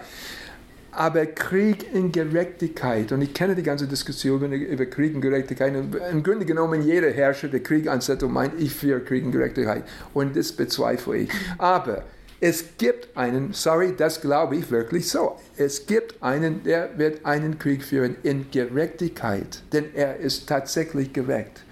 [0.92, 5.96] Aber Krieg in Gerechtigkeit, und ich kenne die ganze Diskussion über Krieg in Gerechtigkeit, und
[5.96, 9.84] im Grunde genommen jeder Herrscher, der Krieg ansetzt, meint, ich für Krieg in Gerechtigkeit.
[10.14, 11.30] Und das bezweifle ich.
[11.58, 12.04] Aber
[12.42, 15.38] es gibt einen, sorry, das glaube ich wirklich so.
[15.58, 21.64] Es gibt einen, der wird einen Krieg führen in Gerechtigkeit, denn er ist tatsächlich gerecht.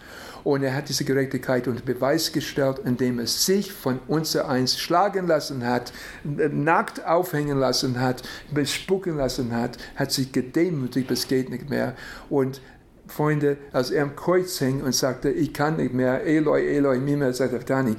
[0.44, 5.28] Und er hat diese Gerechtigkeit unter Beweis gestellt, indem er sich von uns eins schlagen
[5.28, 11.70] lassen hat, nackt aufhängen lassen hat, bespucken lassen hat, hat sich gedemütigt, es geht nicht
[11.70, 11.96] mehr.
[12.30, 12.62] Und
[13.08, 17.32] Freunde, als er am Kreuz hing und sagte, ich kann nicht mehr, Eloi, Eloi, mima
[17.32, 17.96] sabachthani,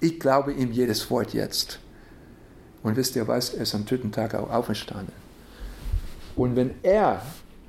[0.00, 1.80] ich glaube ihm jedes Wort jetzt.
[2.86, 3.52] Und wisst ihr was?
[3.52, 5.12] Er ist am dritten Tag auch auferstanden.
[6.36, 7.20] Und wenn er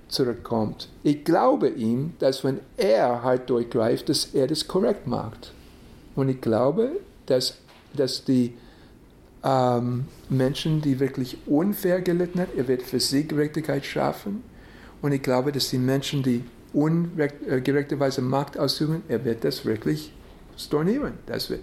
[0.10, 5.54] zurückkommt, ich glaube ihm, dass wenn er halt durchgreift, dass er das korrekt macht.
[6.16, 6.92] Und ich glaube,
[7.26, 7.56] dass,
[7.96, 8.54] dass die
[9.44, 14.44] ähm, Menschen, die wirklich unfair gelitten haben, er wird für sie Gerechtigkeit schaffen.
[15.02, 20.14] Und ich glaube, dass die Menschen, die ungerechterweise äh, Macht ausüben, er wird das wirklich
[20.58, 21.14] stornieren.
[21.26, 21.62] Das wird.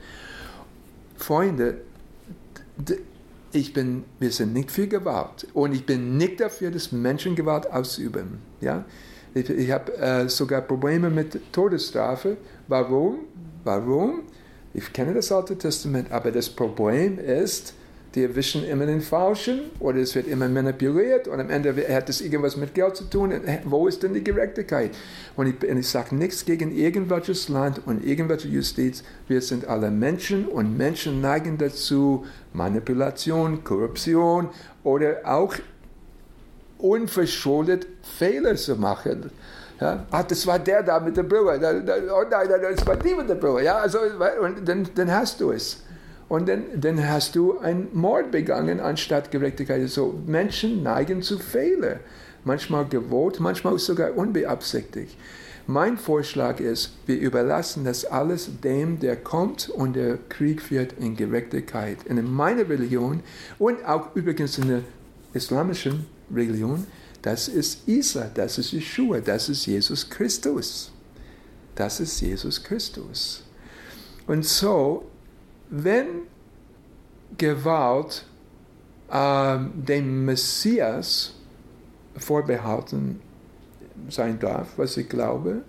[1.17, 1.77] Freunde,
[3.55, 7.71] ich bin, wir sind nicht für Gewalt und ich bin nicht dafür, dass Menschen Gewalt
[7.71, 8.39] ausüben.
[8.61, 8.85] Ja?
[9.33, 12.37] Ich, ich habe äh, sogar Probleme mit Todesstrafe.
[12.69, 13.21] Warum?
[13.63, 14.23] Warum?
[14.75, 17.75] Ich kenne das Alte Testament, aber das Problem ist,
[18.15, 22.21] die erwischen immer den Falschen oder es wird immer manipuliert und am Ende hat es
[22.21, 23.33] irgendwas mit Geld zu tun.
[23.65, 24.93] Wo ist denn die Gerechtigkeit?
[25.37, 29.03] Und ich, ich sage nichts gegen irgendwelches Land und irgendwelche Justiz.
[29.27, 34.49] Wir sind alle Menschen und Menschen neigen dazu, Manipulation, Korruption
[34.85, 35.55] oder auch
[36.79, 37.87] unverschuldet
[38.19, 39.31] Fehler zu machen.
[39.81, 40.07] Ja?
[40.11, 41.59] Ach, das war der da mit der Brille.
[42.13, 43.65] Oh nein, das war die mit der Brille.
[43.65, 43.99] Ja, also,
[44.41, 45.84] und dann, dann hast du es.
[46.35, 49.89] Und dann, dann hast du einen Mord begangen anstatt Gerechtigkeit.
[49.89, 52.01] So, Menschen neigen zu Fehlern.
[52.43, 55.17] Manchmal gewollt, manchmal sogar unbeabsichtigt.
[55.69, 61.15] Mein Vorschlag ist, wir überlassen das alles dem, der kommt und der Krieg führt in
[61.15, 61.99] Gerechtigkeit.
[62.09, 63.21] Und in meiner Religion
[63.61, 64.81] und auch übrigens in der
[65.35, 66.85] islamischen Religion,
[67.23, 70.91] das ist Isa, das ist Yeshua, das ist Jesus Christus.
[71.77, 73.45] Das ist Jesus Christus.
[74.27, 75.05] Und so
[75.77, 76.07] wenn
[77.37, 78.27] Gewalt
[79.11, 81.35] äh, dem Messias
[82.17, 83.21] vorbehalten
[84.09, 85.63] sein darf, was ich glaube,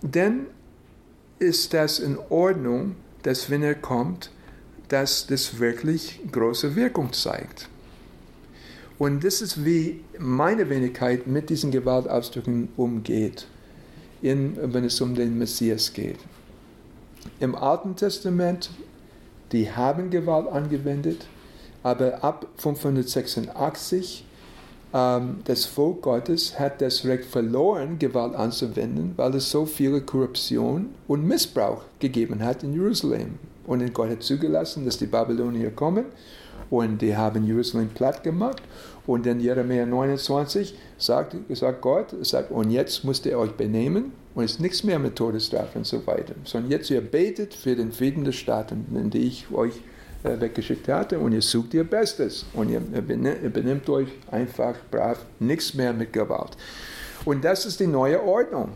[0.00, 0.46] dann
[1.40, 4.30] ist das in Ordnung, dass wenn er kommt,
[4.88, 7.68] dass das wirklich große Wirkung zeigt.
[8.98, 13.48] Und das ist, wie meine Wenigkeit mit diesen Gewaltausdrücken umgeht,
[14.20, 16.18] in, wenn es um den Messias geht.
[17.40, 18.70] Im Alten Testament
[19.52, 21.26] die haben Gewalt angewendet,
[21.82, 24.24] aber ab 586
[24.94, 30.90] ähm, das Volk Gottes hat das Recht verloren, Gewalt anzuwenden, weil es so viele Korruption
[31.08, 33.38] und Missbrauch gegeben hat in Jerusalem.
[33.66, 36.06] Und Gott hat zugelassen, dass die Babylonier kommen
[36.70, 38.62] und die haben Jerusalem platt gemacht.
[39.06, 44.44] Und in Jeremia 29 sagt, sagt Gott, sagt, und jetzt müsst ihr euch benehmen und
[44.44, 46.34] es ist nichts mehr mit Todesstrafe und so weiter.
[46.44, 49.74] Sondern jetzt ihr betet für den Frieden der Staaten, in die ich euch
[50.24, 55.74] äh, weggeschickt hatte und ihr sucht ihr Bestes und ihr, benimmt euch einfach brav, nichts
[55.74, 56.56] mehr mit Gewalt.
[57.24, 58.70] Und das ist die neue Ordnung.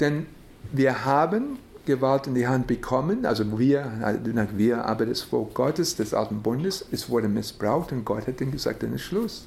[0.00, 0.26] Denn
[0.72, 4.18] wir haben Gewalt in die Hand bekommen, also wir,
[4.56, 8.50] wir, aber das Volk Gottes, des Alten Bundes, es wurde missbraucht und Gott hat ihm
[8.50, 9.46] gesagt, dann ist Schluss.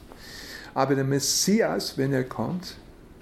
[0.73, 2.75] Aber der Messias, wenn er kommt,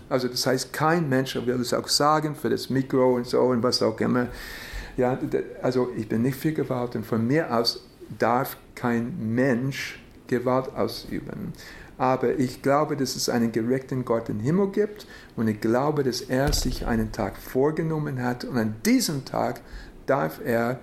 [0.10, 3.64] also das heißt, kein Mensch will es auch sagen für das Mikro und so und
[3.64, 4.28] was auch immer.
[4.96, 5.18] Ja,
[5.62, 7.86] also ich bin nicht für Gewalt und von mir aus
[8.18, 11.54] darf kein Mensch Gewalt ausüben.
[11.98, 16.22] Aber ich glaube, dass es einen gerechten Gott im Himmel gibt und ich glaube, dass
[16.22, 19.62] er sich einen Tag vorgenommen hat und an diesem Tag
[20.06, 20.80] darf er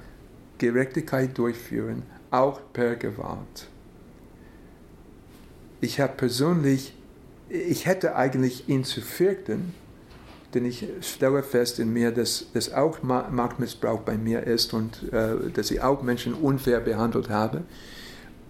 [0.59, 3.69] Gerechtigkeit durchführen, auch per Gewalt.
[5.81, 6.97] Ich habe persönlich,
[7.49, 9.75] ich hätte eigentlich ihn zu fürchten,
[10.55, 15.51] denn ich stelle fest in mir, dass, dass auch Machtmissbrauch bei mir ist und äh,
[15.53, 17.63] dass ich auch Menschen unfair behandelt habe.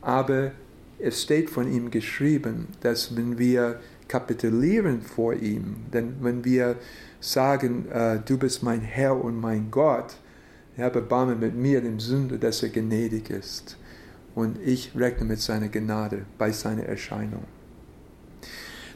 [0.03, 0.53] Aber
[0.99, 6.77] es steht von ihm geschrieben, dass wenn wir kapitulieren vor ihm, denn wenn wir
[7.21, 10.17] sagen, äh, du bist mein Herr und mein Gott,
[10.77, 13.79] Herr, erbarme mit mir, dem Sünder, dass er gnädig ist.
[14.35, 17.45] Und ich rechne mit seiner Gnade bei seiner Erscheinung.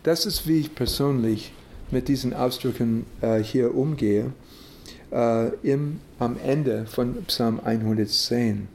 [0.08, 1.52] Das ist, wie ich persönlich
[1.90, 4.32] mit diesen Ausdrücken äh, hier umgehe,
[5.12, 8.68] äh, im, am Ende von Psalm 110.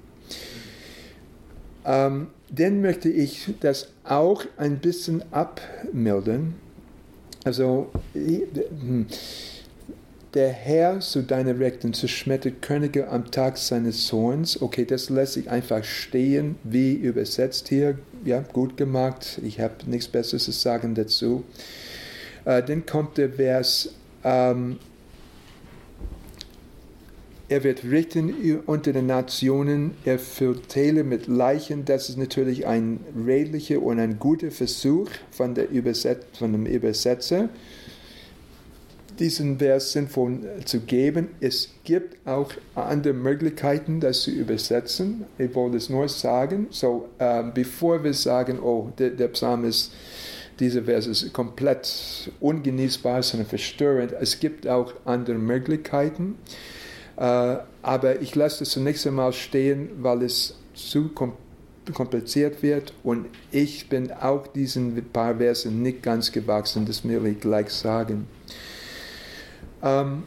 [1.87, 6.53] Ähm, dann möchte ich das auch ein bisschen abmildern.
[7.45, 9.07] Also, hm,
[10.35, 14.61] der Herr zu deiner Rechten zerschmettert Könige am Tag seines Zorns.
[14.61, 17.97] Okay, das lässt sich einfach stehen, wie übersetzt hier.
[18.25, 19.39] Ja, gut gemacht.
[19.43, 21.43] Ich habe nichts Besseres zu sagen dazu.
[22.45, 24.77] Äh, dann kommt der Vers, ähm,
[27.49, 31.83] er wird richten unter den Nationen, er füllt Täler mit Leichen.
[31.83, 37.49] Das ist natürlich ein redlicher und ein guter Versuch von, der Überset von dem Übersetzer,
[39.19, 41.30] diesen Vers sinnvoll zu geben.
[41.39, 45.26] Es gibt auch andere Möglichkeiten, das zu übersetzen.
[45.38, 46.67] Ich wollte es nur sagen.
[46.69, 49.91] So, äh, bevor wir sagen, oh, der, der Psalm ist
[50.60, 54.13] dieser Vers ist komplett ungenießbar, sondern verstörend.
[54.13, 56.38] Es gibt auch andere Möglichkeiten,
[57.17, 61.10] äh, aber ich lasse es zunächst einmal stehen, weil es zu
[61.93, 67.39] kompliziert wird und ich bin auch diesen paar Versen nicht ganz gewachsen, das will ich
[67.39, 68.28] gleich sagen.
[69.83, 70.23] Ähm,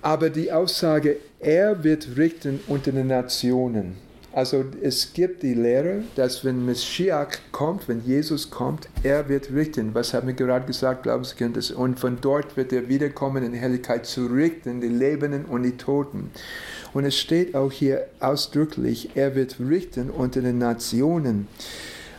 [0.00, 3.96] aber die Aussage, er wird richten unter den Nationen,
[4.34, 9.94] also es gibt die Lehre, dass wenn Messias kommt, wenn Jesus kommt, er wird richten.
[9.94, 11.72] Was haben wir gerade gesagt, Glaubenskind?
[11.72, 16.30] Und von dort wird er wiederkommen in Helligkeit zu richten, die Lebenden und die Toten.
[16.94, 21.46] Und es steht auch hier ausdrücklich, er wird richten unter den Nationen.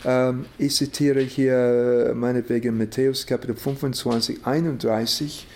[0.04, 5.48] Ähm, ich zitiere hier meinetwegen Matthäus Kapitel 25, 31.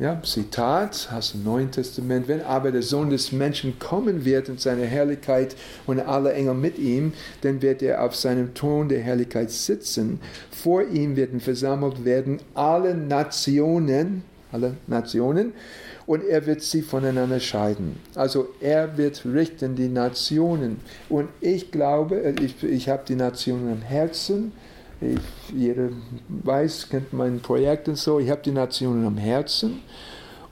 [0.00, 2.26] Ja, Zitat aus dem Neuen Testament.
[2.26, 5.54] Wenn aber der Sohn des Menschen kommen wird in seiner Herrlichkeit
[5.86, 10.18] und alle Engel mit ihm, dann wird er auf seinem Thron der Herrlichkeit sitzen.
[10.50, 15.52] Vor ihm werden versammelt werden alle Nationen, alle Nationen,
[16.06, 18.00] und er wird sie voneinander scheiden.
[18.16, 20.80] Also er wird richten die Nationen.
[21.08, 24.50] Und ich glaube, ich, ich habe die Nationen am Herzen
[25.04, 25.20] ich,
[25.54, 25.90] jeder
[26.28, 28.18] weiß, kennt mein Projekt und so.
[28.18, 29.80] Ich habe die Nationen am Herzen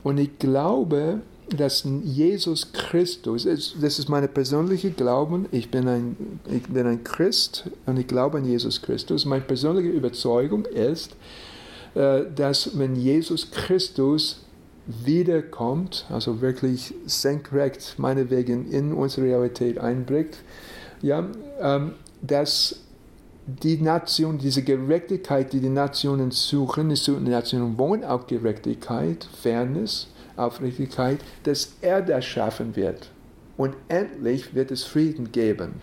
[0.03, 6.62] und ich glaube, dass Jesus Christus, das ist meine persönliche Glauben, ich bin ein, ich
[6.65, 9.25] bin ein Christ und ich glaube an Jesus Christus.
[9.25, 11.17] Meine persönliche Überzeugung ist,
[11.95, 14.41] äh, dass wenn Jesus Christus
[14.87, 20.38] wiederkommt, also wirklich senkrecht meinetwegen in unsere Realität einbringt,
[21.03, 21.27] ja,
[21.61, 22.81] ähm, dass
[23.46, 31.18] die Nation, diese Gerechtigkeit, die die Nationen suchen, die Nationen wollen auch Gerechtigkeit, Fairness, Aufrichtigkeit,
[31.42, 33.11] dass er das schaffen wird.
[33.57, 35.74] Und endlich wird es Frieden geben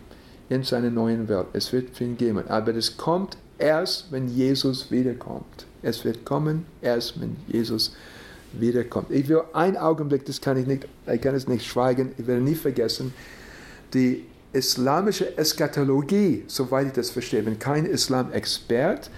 [0.49, 1.47] in seiner neuen Welt.
[1.53, 2.47] Es wird Frieden geben.
[2.47, 5.65] Aber es kommt erst, wenn Jesus wiederkommt.
[5.81, 7.93] Es wird kommen erst, wenn Jesus
[8.53, 9.11] wiederkommt.
[9.11, 12.41] Ich will einen Augenblick, das kann ich nicht, ich kann es nicht schweigen, ich werde
[12.41, 13.13] nie vergessen,
[13.93, 17.39] die islamische Eschatologie, soweit ich das verstehe.
[17.39, 19.09] Ich bin kein Islam-Expert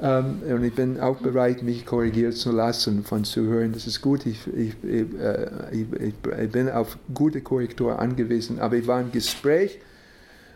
[0.00, 3.72] ähm, und ich bin auch bereit, mich korrigieren zu lassen von Zuhörern.
[3.72, 4.26] Das ist gut.
[4.26, 8.58] Ich, ich, äh, ich bin auf gute Korrektur angewiesen.
[8.58, 9.78] Aber ich war im Gespräch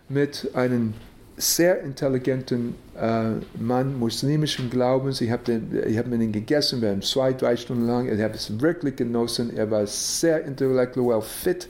[0.09, 0.95] mit einem
[1.37, 5.21] sehr intelligenten äh, Mann muslimischen Glaubens.
[5.21, 5.61] Ich habe
[5.97, 8.09] hab mit ihm gegessen, wir haben zwei, drei Stunden lang.
[8.13, 9.55] Ich habe es wirklich genossen.
[9.55, 11.69] Er war sehr intellektuell fit.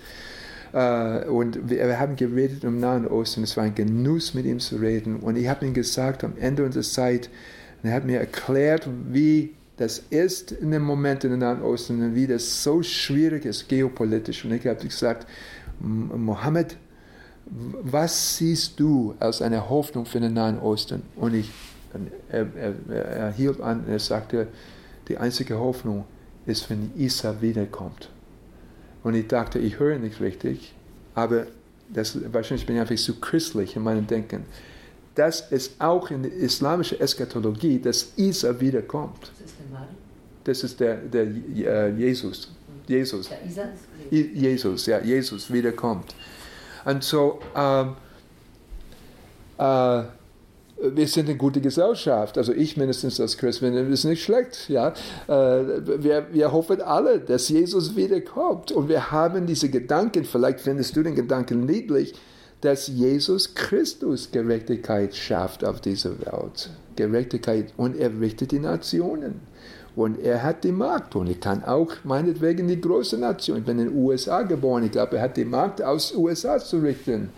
[0.77, 3.43] Äh, und wir haben geredet im Nahen Osten.
[3.43, 5.17] Es war ein Genuss, mit ihm zu reden.
[5.17, 7.31] Und ich habe ihm gesagt, am Ende unserer Zeit,
[7.83, 12.15] er hat mir erklärt, wie das ist in dem Moment in den Nahen Osten und
[12.15, 14.45] wie das so schwierig ist geopolitisch.
[14.45, 15.27] Und ich habe gesagt,
[15.81, 16.77] Mohammed,
[17.47, 21.03] was siehst du als eine Hoffnung für den Nahen Osten?
[21.17, 21.51] Und ich,
[22.31, 24.49] er, er, er hielt an, er sagte,
[25.09, 26.05] die einzige Hoffnung
[26.45, 28.11] ist, wenn Isa wiederkommt.
[29.07, 30.75] Und ich dachte, ich höre nicht richtig,
[31.15, 31.47] aber
[31.89, 34.45] das, wahrscheinlich bin ich einfach zu christlich in meinem Denken.
[35.15, 39.31] dass es auch in der islamischen Eschatologie, dass Isa wiederkommt.
[40.43, 42.51] Das ist der, der äh, Jesus.
[42.89, 43.31] Jesus.
[44.11, 46.13] Jesus, ja, Jesus wiederkommt.
[46.85, 47.95] Und so, ähm,
[49.57, 50.03] äh,
[50.79, 54.69] wir sind eine gute Gesellschaft, also ich mindestens als Christ, ist nicht schlecht.
[54.69, 54.89] Ja?
[55.27, 58.73] Äh, wir, wir hoffen alle, dass Jesus wiederkommt.
[58.73, 62.15] Und wir haben diese Gedanken, vielleicht findest du den Gedanken niedlich,
[62.61, 66.71] dass Jesus Christus Gerechtigkeit schafft auf dieser Welt.
[66.97, 69.41] Gerechtigkeit und er richtet die Nationen.
[69.95, 73.59] Und er hat die Macht und er kann auch meinetwegen die große Nation.
[73.59, 76.79] Ich bin in den USA geboren, ich glaube, er hat die Macht aus USA zu
[76.79, 77.31] richten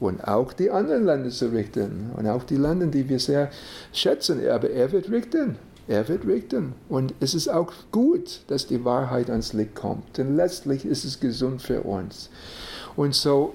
[0.00, 3.50] und auch die anderen Länder zu richten und auch die Länder, die wir sehr
[3.92, 4.46] schätzen.
[4.48, 5.56] Aber er wird richten.
[5.88, 6.74] Er wird richten.
[6.88, 10.18] Und es ist auch gut, dass die Wahrheit ans Licht kommt.
[10.18, 12.28] Denn letztlich ist es gesund für uns.
[12.96, 13.54] Und so,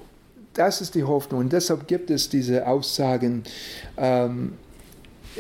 [0.53, 1.41] das ist die Hoffnung.
[1.41, 3.43] Und deshalb gibt es diese Aussagen
[3.97, 4.53] ähm,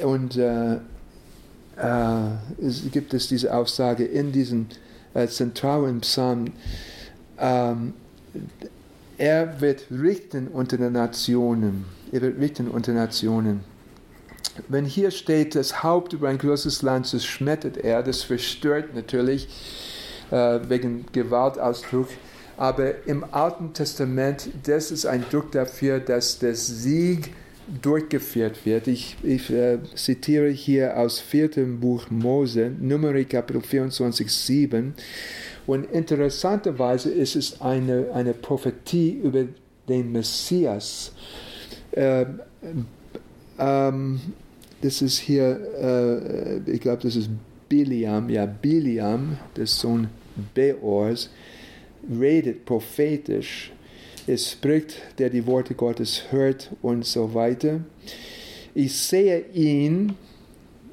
[0.03, 0.75] und äh,
[1.77, 2.31] äh,
[2.61, 4.67] es gibt es diese Aussage in diesem
[5.13, 6.53] äh, zentralen Psalm.
[7.37, 7.93] Ähm,
[9.21, 11.85] er wird richten unter den Nationen.
[12.11, 13.59] Er wird richten unter Nationen.
[14.67, 19.47] Wenn hier steht, das Haupt über ein großes Land zerschmettert er, das verstört natürlich
[20.31, 22.07] äh, wegen Gewaltausdruck.
[22.57, 27.31] Aber im Alten Testament, das ist ein Druck dafür, dass der Sieg
[27.79, 28.87] durchgeführt wird.
[28.87, 31.49] Ich, ich äh, zitiere hier aus 4.
[31.79, 34.95] Buch Mose, Numeri Kapitel 24, 7.
[35.67, 39.45] Und interessanterweise ist es eine, eine Prophetie über
[39.87, 41.11] den Messias.
[41.91, 42.25] Äh,
[43.59, 44.21] ähm,
[44.81, 47.29] das ist hier, äh, ich glaube, das ist
[47.69, 50.09] Biliam, ja, Biliam, der Sohn
[50.53, 51.29] Beors,
[52.19, 53.71] redet prophetisch.
[54.27, 57.81] Es spricht, der die Worte Gottes hört und so weiter.
[58.73, 60.13] Ich sehe ihn,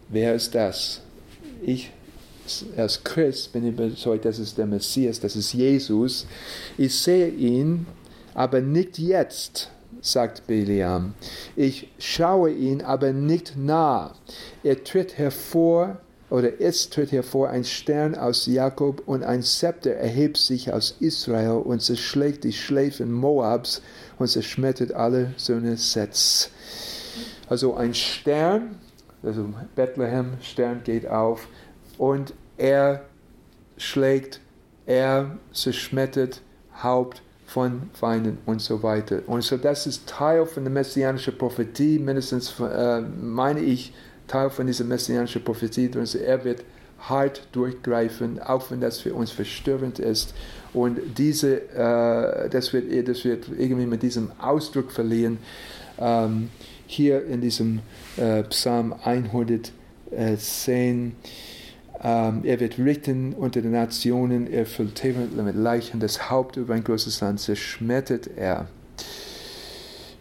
[0.09, 1.03] wer ist das?
[1.63, 1.91] Ich
[2.77, 6.27] als Christ bin ich überzeugt, das ist der Messias, das ist Jesus.
[6.77, 7.87] Ich sehe ihn,
[8.35, 9.71] aber nicht jetzt,
[10.01, 11.15] sagt Biliam.
[11.57, 14.15] Ich schaue ihn, aber nicht nah.
[14.63, 15.99] Er tritt hervor,
[16.31, 21.63] oder es tritt hervor ein Stern aus Jakob und ein Zepter erhebt sich aus Israel
[21.65, 23.83] und zerschlägt die Schläfen Moabs
[24.19, 26.51] und zerschmettert alle Söhne Sets.
[27.49, 28.77] Also ein Stern,
[29.23, 31.49] also Bethlehem, Stern geht auf
[31.99, 33.03] und er
[33.77, 34.41] schlägt,
[34.87, 36.41] er zerschmettert
[36.83, 39.23] Haupt von Feinden und so weiter.
[39.27, 43.93] Und so das ist Teil von der messianischen Prophetie, mindestens äh, meine ich,
[44.27, 45.91] Teil von dieser messianischen Prophetie.
[45.97, 46.63] Also er wird
[47.01, 50.35] hart durchgreifen, auch wenn das für uns verstörend ist.
[50.75, 55.39] Und diese, äh, das, wird, das wird irgendwie mit diesem Ausdruck verliehen.
[55.99, 56.51] Ähm,
[56.87, 57.81] hier in diesem
[58.17, 61.17] äh, Psalm 110.
[62.03, 66.75] Ähm, er wird richten unter den Nationen, er füllt Tabernakel mit Leichen, das Haupt über
[66.75, 68.69] ein großes Land zerschmettert er.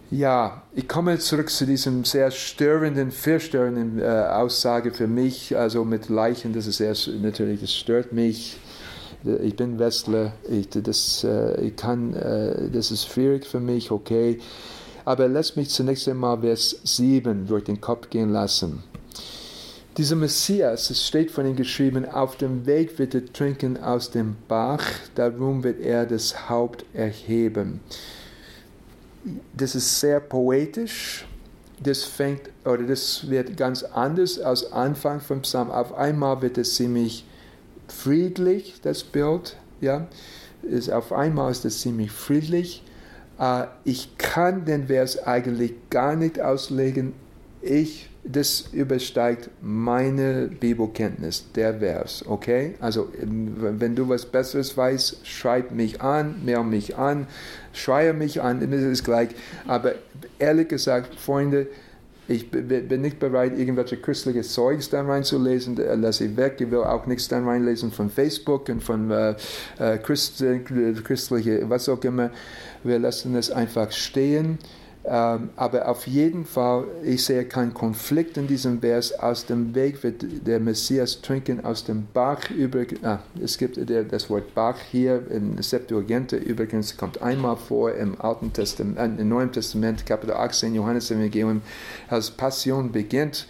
[0.10, 6.08] Ja, ich komme zurück zu diesem sehr störenden, verstörenden äh, Aussage für mich, also mit
[6.08, 8.58] Leichen, das ist sehr, natürlich, das stört mich.
[9.44, 14.40] Ich bin Westler, ich, das, äh, ich kann, äh, das ist schwierig für mich, okay.
[15.04, 18.84] Aber lass mich zunächst einmal Vers 7 durch den Kopf gehen lassen.
[19.98, 24.36] Dieser Messias, es steht von ihm geschrieben, auf dem Weg wird er trinken aus dem
[24.48, 24.86] Bach,
[25.16, 27.80] darum wird er das Haupt erheben.
[29.56, 31.26] Das ist sehr poetisch,
[31.80, 35.72] das fängt, oder das wird ganz anders als Anfang vom Psalm.
[35.72, 37.26] Auf einmal wird es ziemlich
[37.88, 40.08] friedlich, das Bild, ja.
[40.62, 42.84] Ist, auf einmal ist es ziemlich friedlich.
[43.40, 47.14] Uh, ich kann den Vers eigentlich gar nicht auslegen.
[47.62, 52.76] Ich das übersteigt meine Bibelkenntnis, der Vers, okay?
[52.80, 57.28] Also, wenn du was Besseres weißt, schreib mich an, mail mich an,
[57.74, 59.30] schreie mich an, das ist gleich.
[59.66, 59.94] Aber
[60.40, 61.68] ehrlich gesagt, Freunde,
[62.28, 66.56] ich bin nicht bereit, irgendwelche christliche Zeugs da reinzulesen, lasse ich weg.
[66.60, 69.36] Ich will auch nichts da reinlesen von Facebook und von äh,
[69.80, 70.44] äh, Christ,
[71.06, 72.32] christliche, was auch immer.
[72.84, 74.58] Wir lassen es einfach stehen.
[75.10, 79.18] Ähm, aber auf jeden Fall, ich sehe keinen Konflikt in diesem Vers.
[79.18, 82.84] Aus dem Weg wird der Messias trinken, aus dem Bach über.
[83.04, 83.80] Ah, es gibt
[84.12, 89.30] das Wort Bach hier in Septuaginta übrigens, kommt einmal vor im Alten Testament, äh, im
[89.30, 91.62] Neuen Testament, Kapitel 18, Johannes Evangelium,
[92.10, 93.48] als Passion beginnt.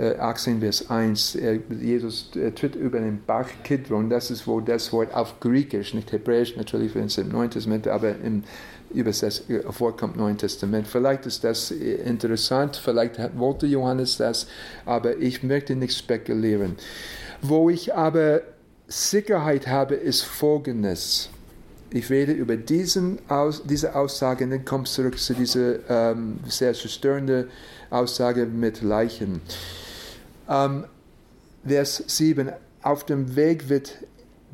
[0.00, 1.36] 18 Vers 1,
[1.80, 6.56] Jesus tritt über den Bach Kidron, das ist wo das Wort auf Griechisch, nicht Hebräisch,
[6.56, 8.44] natürlich wenn es im Neuen Testament, aber im
[8.92, 10.86] Übersetzt vorkommt Neuen Testament.
[10.86, 14.46] Vielleicht ist das interessant, vielleicht wollte Johannes das,
[14.86, 16.76] aber ich möchte nicht spekulieren.
[17.42, 18.42] Wo ich aber
[18.88, 21.30] Sicherheit habe, ist Folgendes.
[21.90, 26.74] Ich werde über diesen Aus, diese Aussage, und dann komme zurück zu dieser ähm, sehr
[26.74, 27.48] zerstörenden
[27.90, 29.40] Aussage mit Leichen.
[30.48, 30.84] Ähm,
[31.66, 32.50] Vers 7.
[32.82, 33.94] Auf dem Weg wird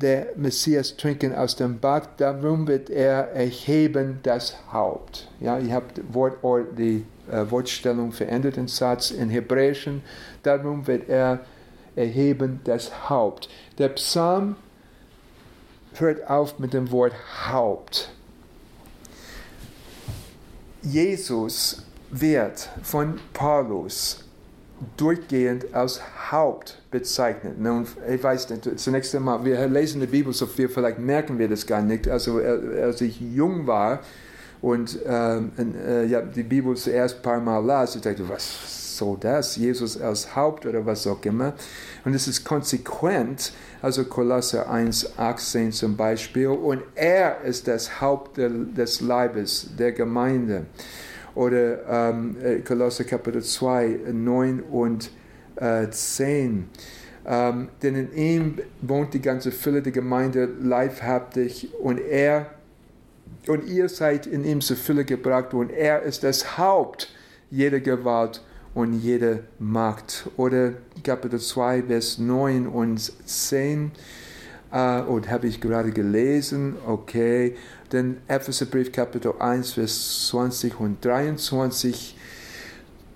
[0.01, 5.29] der Messias trinken aus dem Bach, darum wird er erheben das Haupt.
[5.39, 5.85] Ja, ich habe
[6.77, 10.01] die äh, Wortstellung verändert im Satz in Hebräischen,
[10.43, 11.39] darum wird er
[11.95, 13.49] erheben das Haupt.
[13.77, 14.57] Der Psalm
[15.93, 17.13] hört auf mit dem Wort
[17.49, 18.09] Haupt.
[20.81, 24.24] Jesus wird von Paulus
[24.97, 26.01] durchgehend als
[26.31, 27.59] Haupt bezeichnet.
[27.59, 31.47] Nun, ich weiß nicht, zunächst einmal, wir lesen die Bibel so viel, vielleicht merken wir
[31.47, 32.07] das gar nicht.
[32.07, 33.99] Also, als ich jung war
[34.61, 39.55] und ähm, äh, die Bibel zuerst ein paar Mal las, ich dachte, was soll das?
[39.55, 41.53] Jesus als Haupt oder was auch immer.
[42.03, 43.51] Und es ist konsequent,
[43.81, 50.65] also Kolosser 1, 18 zum Beispiel, und er ist das Haupt des Leibes, der Gemeinde
[51.35, 55.11] oder ähm, äh, Kolosser Kapitel 2, 9 und
[55.57, 56.69] äh, 10.
[57.27, 62.47] Ähm, denn in ihm wohnt die ganze Fülle der Gemeinde leibhaftig und er
[63.47, 67.13] und ihr seid in ihm zur Fülle gebracht und er ist das Haupt
[67.51, 68.41] jeder Gewalt
[68.73, 70.29] und jeder Macht.
[70.37, 70.73] Oder
[71.03, 73.91] Kapitel 2, Vers 9 und 10.
[74.71, 77.55] Äh, und habe ich gerade gelesen, okay
[77.95, 82.14] den Epheserbrief Kapitel 1, Vers 20 und 23.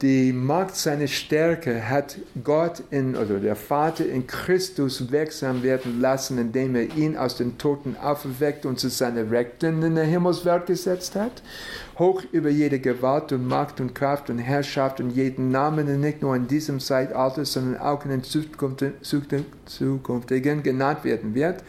[0.02, 6.38] Die Macht seiner Stärke hat Gott in, oder der Vater in Christus wirksam werden lassen,
[6.38, 11.16] indem er ihn aus den Toten auferweckt und zu seiner Rechten in der Himmelswelt gesetzt
[11.16, 11.42] hat
[12.00, 16.34] hoch über jede Gewalt und Macht und Kraft und Herrschaft und jeden Namen, nicht nur
[16.36, 21.62] in diesem Zeitalter, sondern auch in den zukünftigen genannt werden wird.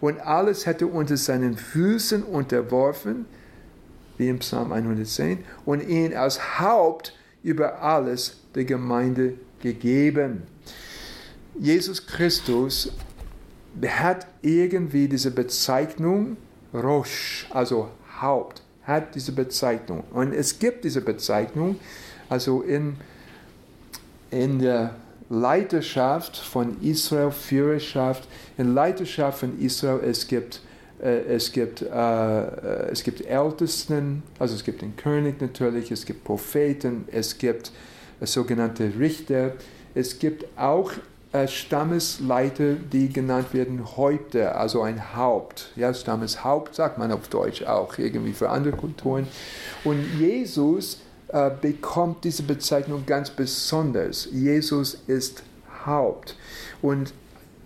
[0.00, 3.26] Und alles hätte unter seinen Füßen unterworfen,
[4.18, 7.14] wie im Psalm 110, und ihn als Haupt
[7.46, 10.42] über alles der Gemeinde gegeben.
[11.56, 12.90] Jesus Christus
[13.86, 16.38] hat irgendwie diese Bezeichnung
[16.74, 17.88] Rosh, also
[18.20, 20.02] Haupt hat diese Bezeichnung.
[20.12, 21.78] Und es gibt diese Bezeichnung,
[22.28, 22.96] also in,
[24.32, 24.96] in der
[25.30, 28.28] Leiterschaft von Israel, Führerschaft,
[28.58, 30.60] in Leiterschaft von Israel, es gibt,
[31.00, 36.24] es, gibt, äh, äh es gibt Ältesten, also es gibt den König natürlich, es gibt
[36.24, 37.72] Propheten, es gibt
[38.20, 39.52] äh, sogenannte Richter,
[39.94, 40.92] es gibt auch
[41.32, 45.70] äh, Stammesleiter, die genannt werden Häupter, also ein Haupt.
[45.76, 49.26] Ja, Stammeshaupt sagt man auf Deutsch auch, irgendwie für andere Kulturen.
[49.84, 54.28] Und Jesus äh, bekommt diese Bezeichnung ganz besonders.
[54.32, 55.42] Jesus ist
[55.84, 56.36] Haupt.
[56.80, 57.12] Und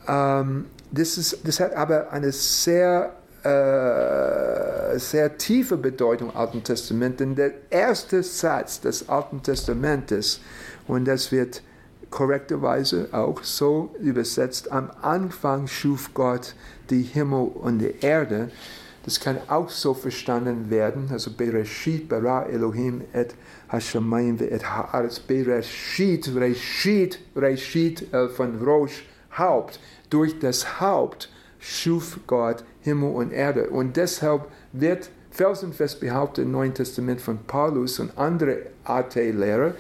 [0.09, 3.12] ähm, das, ist, das hat aber eine sehr
[3.43, 10.41] äh, sehr tiefe Bedeutung im Alten Testament, denn der erste Satz des Alten Testamentes,
[10.86, 11.62] und das wird
[12.11, 16.55] korrekterweise auch so übersetzt, am Anfang schuf Gott
[16.91, 18.51] die Himmel und die Erde.
[19.05, 23.34] Das kann auch so verstanden werden, also Bereshit, bara Elohim et
[23.68, 29.05] Hashemayim et haaretz, Bereshit, Reshit, Reshit äh, von Rosh,
[29.38, 29.80] Haupt.
[30.11, 33.70] Durch das Haupt schuf Gott Himmel und Erde.
[33.70, 39.74] Und deshalb wird felsenfest behauptet im Neuen Testament von Paulus und andere AT-Lehrer,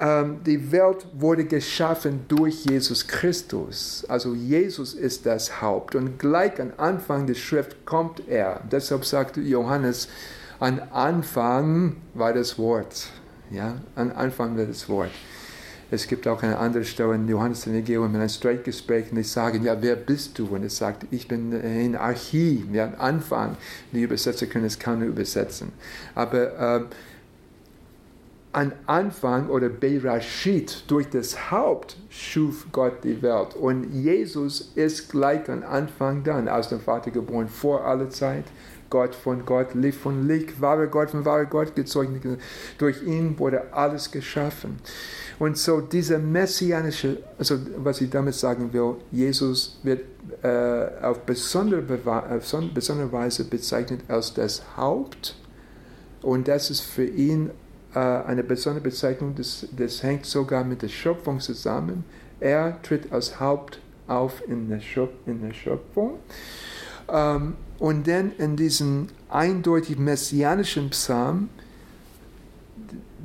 [0.00, 4.04] ähm, die Welt wurde geschaffen durch Jesus Christus.
[4.08, 5.94] Also Jesus ist das Haupt.
[5.94, 8.60] Und gleich am Anfang der Schrift kommt er.
[8.70, 10.08] Deshalb sagt Johannes,
[10.60, 13.08] am Anfang war das Wort.
[13.50, 15.10] Ja, am Anfang war das Wort.
[15.92, 19.62] Es gibt auch eine andere Stelle in Johannes Evangelium in einem Streitgespräch, und die sagen,
[19.62, 20.46] ja, wer bist du?
[20.46, 23.58] Und er sagt, ich bin in Archie, ja, Anfang.
[23.92, 25.70] Die Übersetzer können es kaum übersetzen.
[26.14, 26.84] Aber äh,
[28.52, 33.54] an Anfang oder Berashit, durch das Haupt schuf Gott die Welt.
[33.54, 38.44] Und Jesus ist gleich am Anfang dann, aus dem Vater geboren, vor aller Zeit.
[38.92, 42.10] Gott von Gott, Licht von Licht, wahre Gott von wahre Gott gezeugt.
[42.76, 44.80] Durch ihn wurde alles geschaffen.
[45.38, 50.02] Und so diese messianische, also was ich damit sagen will, Jesus wird
[50.42, 55.36] äh, auf besondere, auf besondere Weise bezeichnet als das Haupt.
[56.20, 57.50] Und das ist für ihn
[57.94, 62.04] äh, eine besondere Bezeichnung, das, das hängt sogar mit der Schöpfung zusammen.
[62.40, 66.18] Er tritt als Haupt auf in der, Schöp in der Schöpfung.
[67.08, 71.48] Ähm, und dann in diesem eindeutig messianischen Psalm,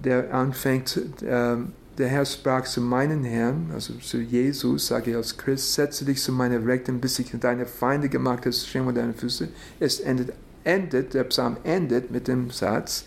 [0.03, 1.57] der anfängt, äh,
[1.97, 6.21] der Herr sprach zu meinen Herrn, also zu Jesus, sage ich als Christ, setze dich
[6.21, 9.47] zu meiner Rechten, bis ich deine Feinde gemacht habe, schäme deine Füße.
[9.79, 13.05] Es endet, endet, der Psalm endet mit dem Satz,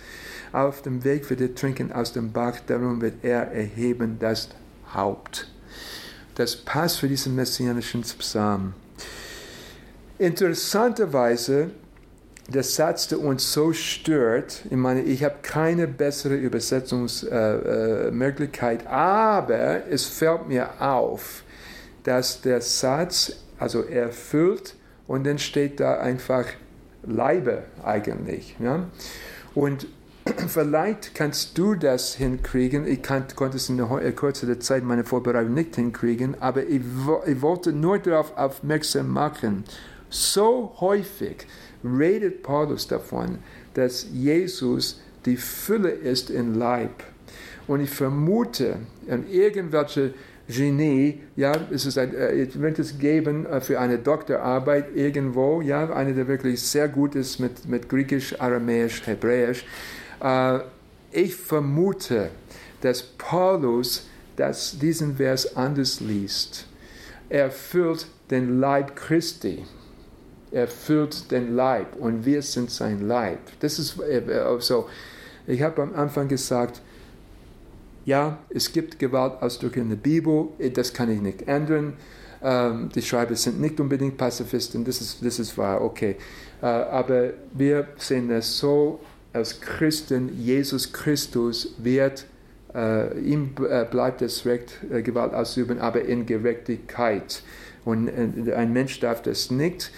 [0.53, 4.49] auf dem Weg wird er trinken aus dem Bach, darum wird er erheben das
[4.93, 5.49] Haupt.
[6.35, 8.75] Das passt für diesen messianischen Psalm.
[10.21, 11.71] Interessanterweise,
[12.47, 18.89] der Satz, der uns so stört, ich meine, ich habe keine bessere Übersetzungsmöglichkeit, äh, äh,
[18.89, 21.43] aber es fällt mir auf,
[22.03, 24.75] dass der Satz, also erfüllt,
[25.07, 26.45] und dann steht da einfach
[27.03, 28.57] Leibe eigentlich.
[28.61, 28.91] Ja?
[29.55, 29.87] Und
[30.49, 32.87] vielleicht kannst du das hinkriegen.
[32.87, 36.83] Ich kann, konnte es in einer kurzen Zeit meine Vorbereitung nicht hinkriegen, aber ich,
[37.25, 39.65] ich wollte nur darauf aufmerksam machen.
[40.11, 41.47] So häufig
[41.85, 43.39] redet Paulus davon,
[43.75, 47.05] dass Jesus die Fülle ist in Leib.
[47.67, 48.77] Und ich vermute,
[49.09, 50.15] an irgendwelche
[50.49, 55.93] Genie, ja, es ist ein, äh, möchte es geben äh, für eine Doktorarbeit irgendwo, ja,
[55.93, 59.65] eine, der wirklich sehr gut ist mit, mit Griechisch, Aramäisch, Hebräisch,
[60.21, 60.59] äh,
[61.13, 62.31] ich vermute,
[62.81, 66.67] dass Paulus das, diesen Vers anders liest.
[67.29, 69.65] Er füllt den Leib Christi.
[70.53, 73.39] Er füllt den Leib und wir sind sein Leib.
[73.61, 74.89] Das ist äh, äh, so.
[75.47, 76.81] Ich habe am Anfang gesagt,
[78.05, 81.95] ja, es gibt Gewaltausdrücke in der Bibel, das kann ich nicht ändern.
[82.43, 86.17] Ähm, die Schreiber sind nicht unbedingt Pazifisten, das ist, das ist wahr, okay.
[86.61, 89.01] aber wir sehen das so,
[89.33, 92.27] als Christen, Jesus Christus wird,
[92.75, 97.43] äh, ihm äh, bleibt das Recht, äh, Gewalt auszuüben, aber in Gerechtigkeit.
[97.85, 99.91] Und äh, ein Mensch darf das nicht.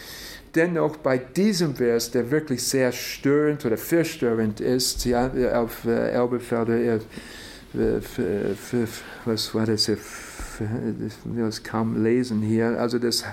[0.54, 7.00] Dennoch bei diesem Vers, der wirklich sehr störend oder verstörend ist, ja, auf äh, Elbefelder,
[9.24, 9.90] was war das?
[11.24, 12.78] das kaum lesen hier.
[12.78, 13.24] Also das,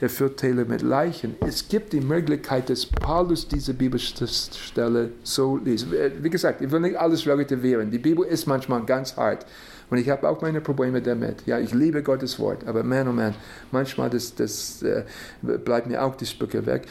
[0.00, 1.36] er führt Täler mit Leichen.
[1.46, 5.86] Es gibt die Möglichkeit, dass Paulus diese Bibelstelle so liest.
[5.90, 7.90] Wie gesagt, ich will nicht alles relativieren.
[7.90, 9.46] Die Bibel ist manchmal ganz hart.
[9.90, 11.46] Und ich habe auch meine Probleme damit.
[11.46, 13.34] Ja, ich liebe Gottes Wort, aber man, oh man,
[13.70, 15.04] manchmal das, das äh,
[15.42, 16.86] bleibt mir auch die Spücke weg.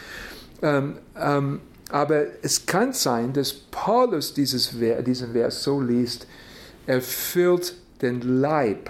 [0.62, 4.76] Ähm, ähm, aber es kann sein, dass Paulus dieses,
[5.06, 6.28] diesen Vers so liest,
[6.86, 8.90] erfüllt den Leib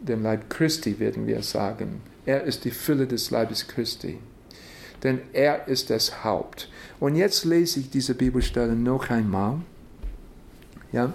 [0.00, 2.00] dem Leib Christi, werden wir sagen.
[2.24, 4.18] Er ist die Fülle des Leibes Christi.
[5.02, 6.70] Denn er ist das Haupt.
[6.98, 9.58] Und jetzt lese ich diese Bibelstelle noch einmal.
[10.92, 11.12] Ja,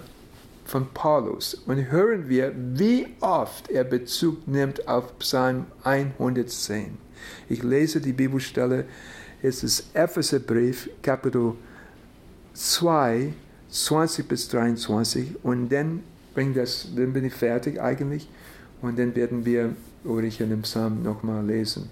[0.64, 6.98] von Paulus und hören wir, wie oft er Bezug nimmt auf Psalm 110.
[7.48, 8.84] Ich lese die Bibelstelle,
[9.42, 11.54] es ist Epheserbrief, Kapitel
[12.54, 13.32] 2,
[13.70, 16.02] 20 bis 23 und dann,
[16.34, 18.28] bring das, dann bin ich fertig eigentlich.
[18.80, 21.88] Und dann werden wir Ulrich in dem Psalm nochmal lesen.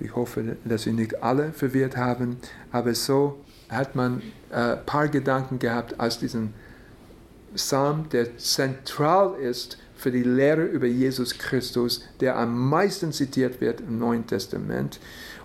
[0.00, 2.38] Ich hoffe, dass wir nicht alle verwirrt haben,
[2.72, 3.38] aber so
[3.68, 6.54] hat man ein äh, paar Gedanken gehabt aus Psalm,
[8.12, 13.98] der zentral ist für die Lehre über Jesus Christus, der am meisten zitiert wird im
[13.98, 14.98] Neuen Testament.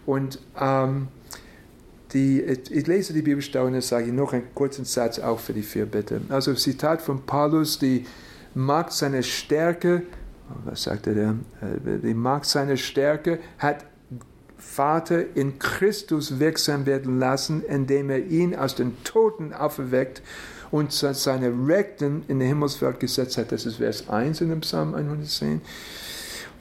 [0.05, 1.10] Und ähm,
[2.14, 5.86] die, ich lese die Bibelstelle und sage noch einen kurzen Satz auch für die vier
[5.86, 6.22] Bitte.
[6.30, 8.05] Also Zitat von Paulus, die
[8.55, 10.03] Macht seiner Stärke
[10.66, 11.36] was sagte der?
[11.62, 13.86] Äh, die Macht seiner Stärke hat
[14.58, 20.22] Vater in Christus wirksam werden lassen, indem er ihn aus den Toten auferweckt
[20.72, 23.51] und seine Rechten in der Himmelswelt gesetzt hat.
[23.51, 25.61] Das ist Vers 1 in dem Psalm 110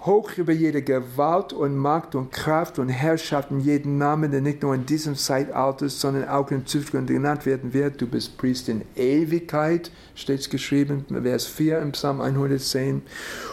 [0.06, 4.62] hoch über jede Gewalt und Macht und Kraft und Herrschaft und jeden Namen, der nicht
[4.62, 8.00] nur in diesem Zeitalter, sondern auch in Zukunft genannt werden wird.
[8.00, 13.02] Du bist Priest in Ewigkeit, steht es geschrieben, Vers 4 im Psalm 110.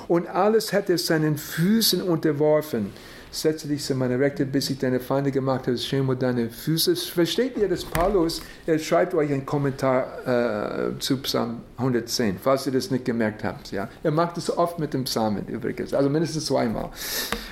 [0.07, 2.91] Und alles hat er seinen Füßen unterworfen
[3.34, 6.95] setze dich zu meiner Rechte, bis ich deine Feinde gemacht habe, schäme deine Füße.
[6.95, 12.73] Versteht ihr, dass Paulus, er schreibt euch einen Kommentar äh, zu Psalm 110, falls ihr
[12.73, 13.71] das nicht gemerkt habt.
[13.71, 13.89] Ja?
[14.03, 16.89] Er macht es oft mit dem Psalmen übrigens, also mindestens zweimal.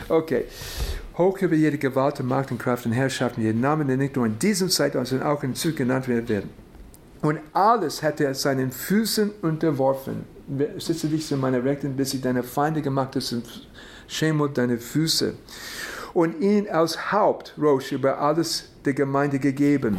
[0.07, 0.45] Okay.
[1.17, 4.25] Hoch über jede Gewalt, Macht und Kraft und Herrschaft und jeden Namen, der nicht nur
[4.25, 6.49] in diesem Zeitalter, sondern auch in Zukunft genannt werden.
[7.21, 10.23] Und alles hat er seinen Füßen unterworfen.
[10.79, 13.43] Sitze dich zu meiner Rechten, bis ich deine Feinde gemacht habe,
[14.11, 15.33] Schemot deine Füße.
[16.13, 19.97] Und ihn als Haupt, Rosh, über alles der Gemeinde gegeben.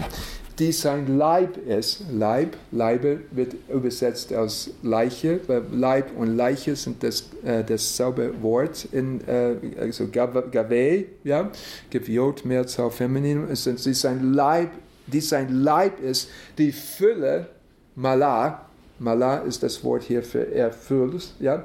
[0.59, 2.05] die sein Leib ist.
[2.13, 5.41] Leib, Leibe wird übersetzt als Leiche,
[5.73, 11.51] Leib und Leiche sind das, äh, dasselbe Wort in äh, also Gave, ja,
[11.91, 14.71] Geviot, Mehrzahl, Feminin, sind sie sein Leib,
[15.07, 17.47] die sein Leib ist, die Fülle,
[17.95, 18.67] Malah,
[18.99, 21.65] Malah ist das Wort hier für erfüllt, ja,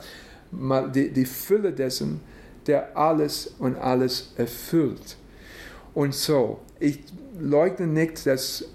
[0.95, 2.21] die, die Fülle dessen,
[2.67, 5.17] der alles und alles erfüllt.
[5.93, 6.99] Und so, ich
[7.39, 8.65] leugne nicht, dass,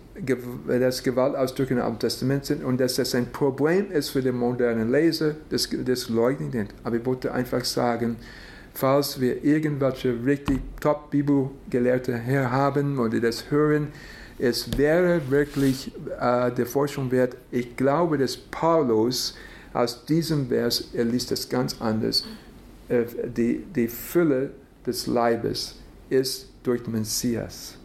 [0.66, 4.90] dass Gewaltausdrücke im Alten Testament sind und dass das ein Problem ist für den modernen
[4.90, 6.74] Leser, das, das leugne ich nicht.
[6.82, 8.16] Aber ich wollte einfach sagen,
[8.74, 13.88] falls wir irgendwelche richtig Top-Bibelgelehrte hier haben oder das hören,
[14.38, 17.36] es wäre wirklich äh, der Forschung wert.
[17.50, 19.36] Ich glaube, dass Paulus
[19.72, 22.24] aus diesem Vers, er liest das ganz anders,
[23.36, 24.50] die, die Fülle
[24.86, 25.76] des Leibes
[26.10, 27.78] ist durch den Messias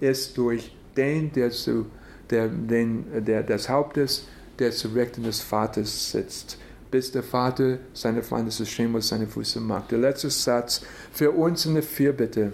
[0.00, 1.86] ist durch den, der, zu,
[2.30, 4.26] der, den, der des Hauptes,
[4.58, 6.58] der zu Rechten des Vaters sitzt,
[6.90, 9.92] bis der Vater seine Feinde zu schämen seine Füße macht.
[9.92, 10.82] Der letzte Satz
[11.12, 12.52] für uns in der Vierbitte,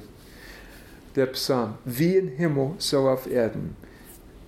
[1.15, 3.75] der Psalm, wie im Himmel, so auf Erden.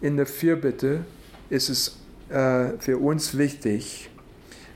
[0.00, 1.04] In der Vierbitte
[1.48, 1.96] ist es
[2.28, 4.10] äh, für uns wichtig,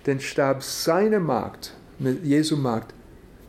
[0.07, 2.95] den Stab seiner Magd, mit Jesu Magd,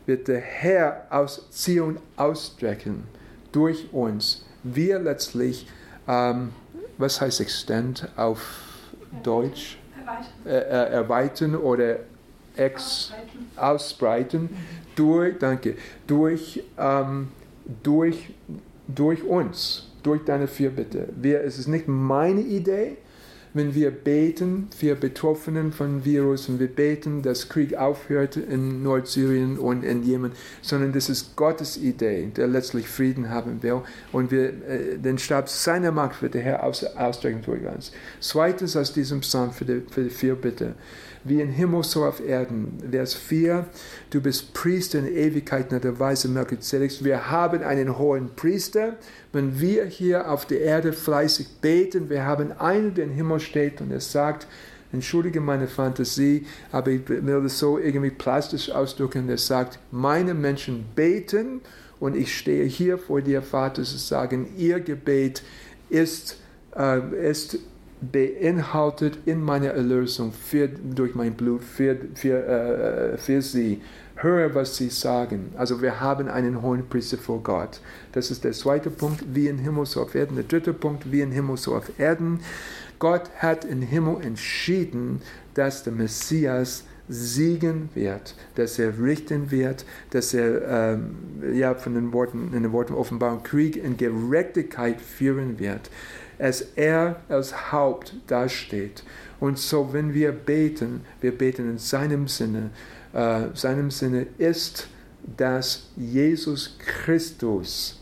[0.06, 3.04] wird der Herr aus Zion ausstrecken
[3.52, 5.68] durch uns wir letztlich,
[6.08, 6.50] ähm,
[6.98, 8.40] was heißt extend auf
[9.22, 9.78] Deutsch?
[10.00, 11.96] Erweitern, äh, erweitern oder
[12.56, 13.12] ex
[13.56, 14.48] ausbreiten, ausbreiten
[14.96, 15.76] durch, danke,
[16.06, 17.28] durch, ähm,
[17.82, 18.32] durch,
[18.88, 21.08] durch uns, durch deine Fürbitte.
[21.16, 22.96] Wir, es ist nicht meine Idee,
[23.54, 29.58] wenn wir beten für Betroffenen von Virus und wir beten, dass Krieg aufhört in Nordsyrien
[29.58, 33.82] und in Jemen, sondern das ist Gottes Idee, der letztlich Frieden haben will
[34.12, 37.92] und wir äh, den Stab seiner Macht wird der Herr aus, ausstrecken durch uns.
[38.20, 40.74] Zweitens aus diesem Psalm für die, für die Fürbitte
[41.24, 42.78] wie im Himmel so auf Erden.
[42.90, 43.66] Vers 4,
[44.10, 47.02] du bist Priester in Ewigkeit nach der Weise Melchizedeks.
[47.02, 48.96] Wir haben einen hohen Priester.
[49.32, 53.80] Wenn wir hier auf der Erde fleißig beten, wir haben einen, der im Himmel steht
[53.80, 54.46] und er sagt,
[54.92, 60.84] entschuldige meine Fantasie, aber ich will das so irgendwie plastisch ausdrücken, der sagt, meine Menschen
[60.94, 61.60] beten
[62.00, 65.42] und ich stehe hier vor dir, Vater, zu sagen, ihr Gebet
[65.88, 66.38] ist,
[66.76, 67.58] äh, ist
[68.12, 73.80] beinhaltet in meiner Erlösung für, durch mein Blut für, für, äh, für sie.
[74.16, 75.52] Höre, was sie sagen.
[75.56, 77.80] Also wir haben einen hohen Priester vor Gott.
[78.12, 80.36] Das ist der zweite Punkt, wie in Himmel so auf Erden.
[80.36, 82.38] Der dritte Punkt, wie in Himmel so auf Erden.
[83.00, 85.20] Gott hat im Himmel entschieden,
[85.54, 91.16] dass der Messias siegen wird, dass er richten wird, dass er ähm,
[91.52, 95.90] ja, von den Worten, in den Worten Offenbarung Krieg in Gerechtigkeit führen wird
[96.38, 99.02] als er als Haupt dasteht.
[99.40, 102.70] Und so, wenn wir beten, wir beten in seinem Sinne.
[103.12, 104.88] Äh, seinem Sinne ist,
[105.36, 108.00] dass Jesus Christus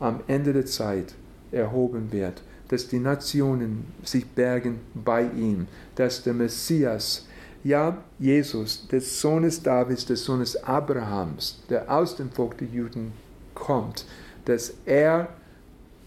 [0.00, 1.14] am Ende der Zeit
[1.50, 7.26] erhoben wird, dass die Nationen sich bergen bei ihm, dass der Messias,
[7.64, 13.12] ja, Jesus, des Sohnes Davids, des Sohnes Abrahams, der aus dem Volk der Juden
[13.54, 14.04] kommt,
[14.44, 15.28] dass er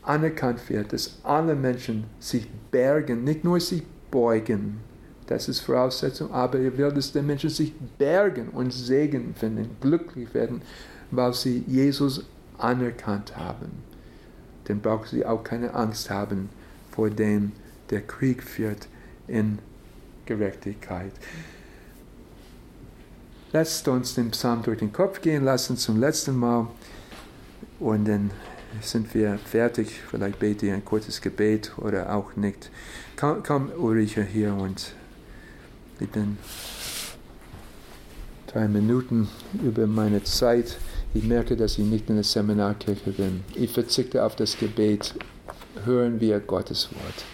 [0.06, 4.80] anerkannt wird, dass alle Menschen sich bergen, nicht nur sich beugen.
[5.28, 10.34] Das ist Voraussetzung, aber er will, dass die Menschen sich bergen und Segen finden, glücklich
[10.34, 10.62] werden,
[11.12, 12.24] weil sie Jesus
[12.58, 13.72] anerkannt haben.
[14.66, 16.50] Dann brauchen sie auch keine Angst haben
[16.92, 17.52] vor dem,
[17.90, 18.88] der Krieg führt
[19.28, 19.60] in
[20.26, 21.12] Gerechtigkeit.
[23.52, 26.68] Lasst uns den Psalm durch den Kopf gehen lassen zum letzten Mal
[27.80, 28.32] und dann
[28.82, 30.02] sind wir fertig.
[30.10, 32.70] Vielleicht bete ich ein kurzes Gebet oder auch nicht.
[33.16, 34.94] Komm, komm Ulrike hier und
[36.00, 36.38] ich bin
[38.48, 39.28] drei Minuten
[39.64, 40.78] über meine Zeit.
[41.14, 43.44] Ich merke, dass ich nicht in der Seminarkirche bin.
[43.54, 45.16] Ich verzichte auf das Gebet.
[45.86, 47.26] Hören wir Gottes Wort.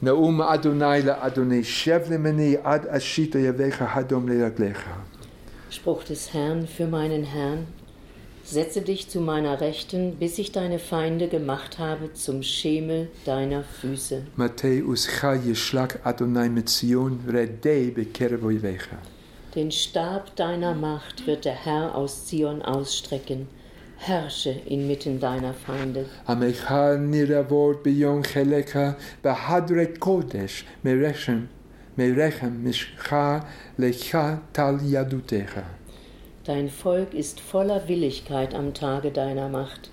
[0.00, 2.08] Naum Adonai la Adonai, shev
[2.64, 4.28] ad ashita yavecha hadom.
[5.70, 7.66] Spruch des Herrn für meinen Herrn,
[8.50, 14.22] Setze dich zu meiner Rechten, bis ich deine Feinde gemacht habe zum Schemel deiner Füße.
[14.36, 15.06] Matthäus
[16.02, 17.92] Adonai Metzion redei
[19.54, 23.48] Den Stab deiner Macht wird der Herr aus Zion ausstrecken.
[23.98, 26.06] Herrsche inmitten deiner Feinde.
[26.24, 31.48] Amecha niravot beyom cheleka behadret kodesh merechem
[31.98, 33.44] merechem mishcha
[33.76, 35.77] lecha tal yadutecha.
[36.47, 39.91] Dein Volk ist voller Willigkeit am Tage deiner Macht.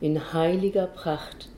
[0.00, 1.48] In heiliger Pracht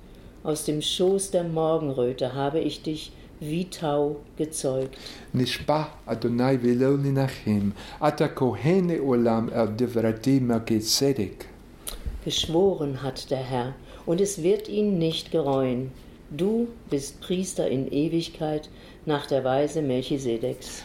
[0.42, 4.96] Aus dem Schoß der Morgenröte habe ich dich wie Tau gezeugt.
[5.34, 7.70] נשבע אדוני ולא לנחם,
[8.08, 11.44] אתה כהן לעולם על דברתי מלכצדק.
[12.26, 13.74] Geschworen hat der Herr,
[14.06, 15.92] und es wird ihn nicht gereuen.
[16.30, 18.68] Du bist Priester in Ewigkeit
[19.05, 20.83] nach der Weise Melchisedeks.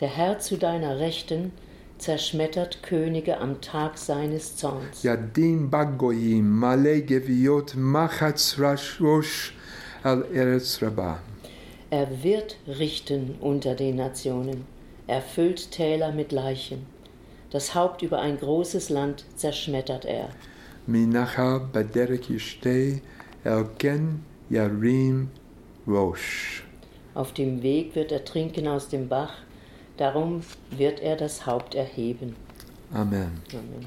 [0.00, 1.52] Der Herr zu deiner Rechten
[1.98, 5.02] zerschmettert Könige am Tag seines Zorns.
[5.02, 7.02] Yadin bagoyim male
[7.76, 9.54] machatz rashosh
[10.02, 10.80] al eretz.
[11.90, 14.64] Er wird richten unter den Nationen.
[15.06, 16.86] Er füllt Täler mit Leichen.
[17.50, 20.30] Das Haupt über ein großes Land zerschmettert er.
[20.86, 23.00] Minacha baderek yishtei
[23.44, 25.28] Elgen Yarim
[25.86, 26.64] Rosh.
[27.14, 29.34] Auf dem Weg wird er trinken aus dem Bach,
[29.98, 30.40] darum
[30.70, 32.34] wird er das Haupt erheben.
[32.92, 33.42] Amen.
[33.52, 33.86] Amen.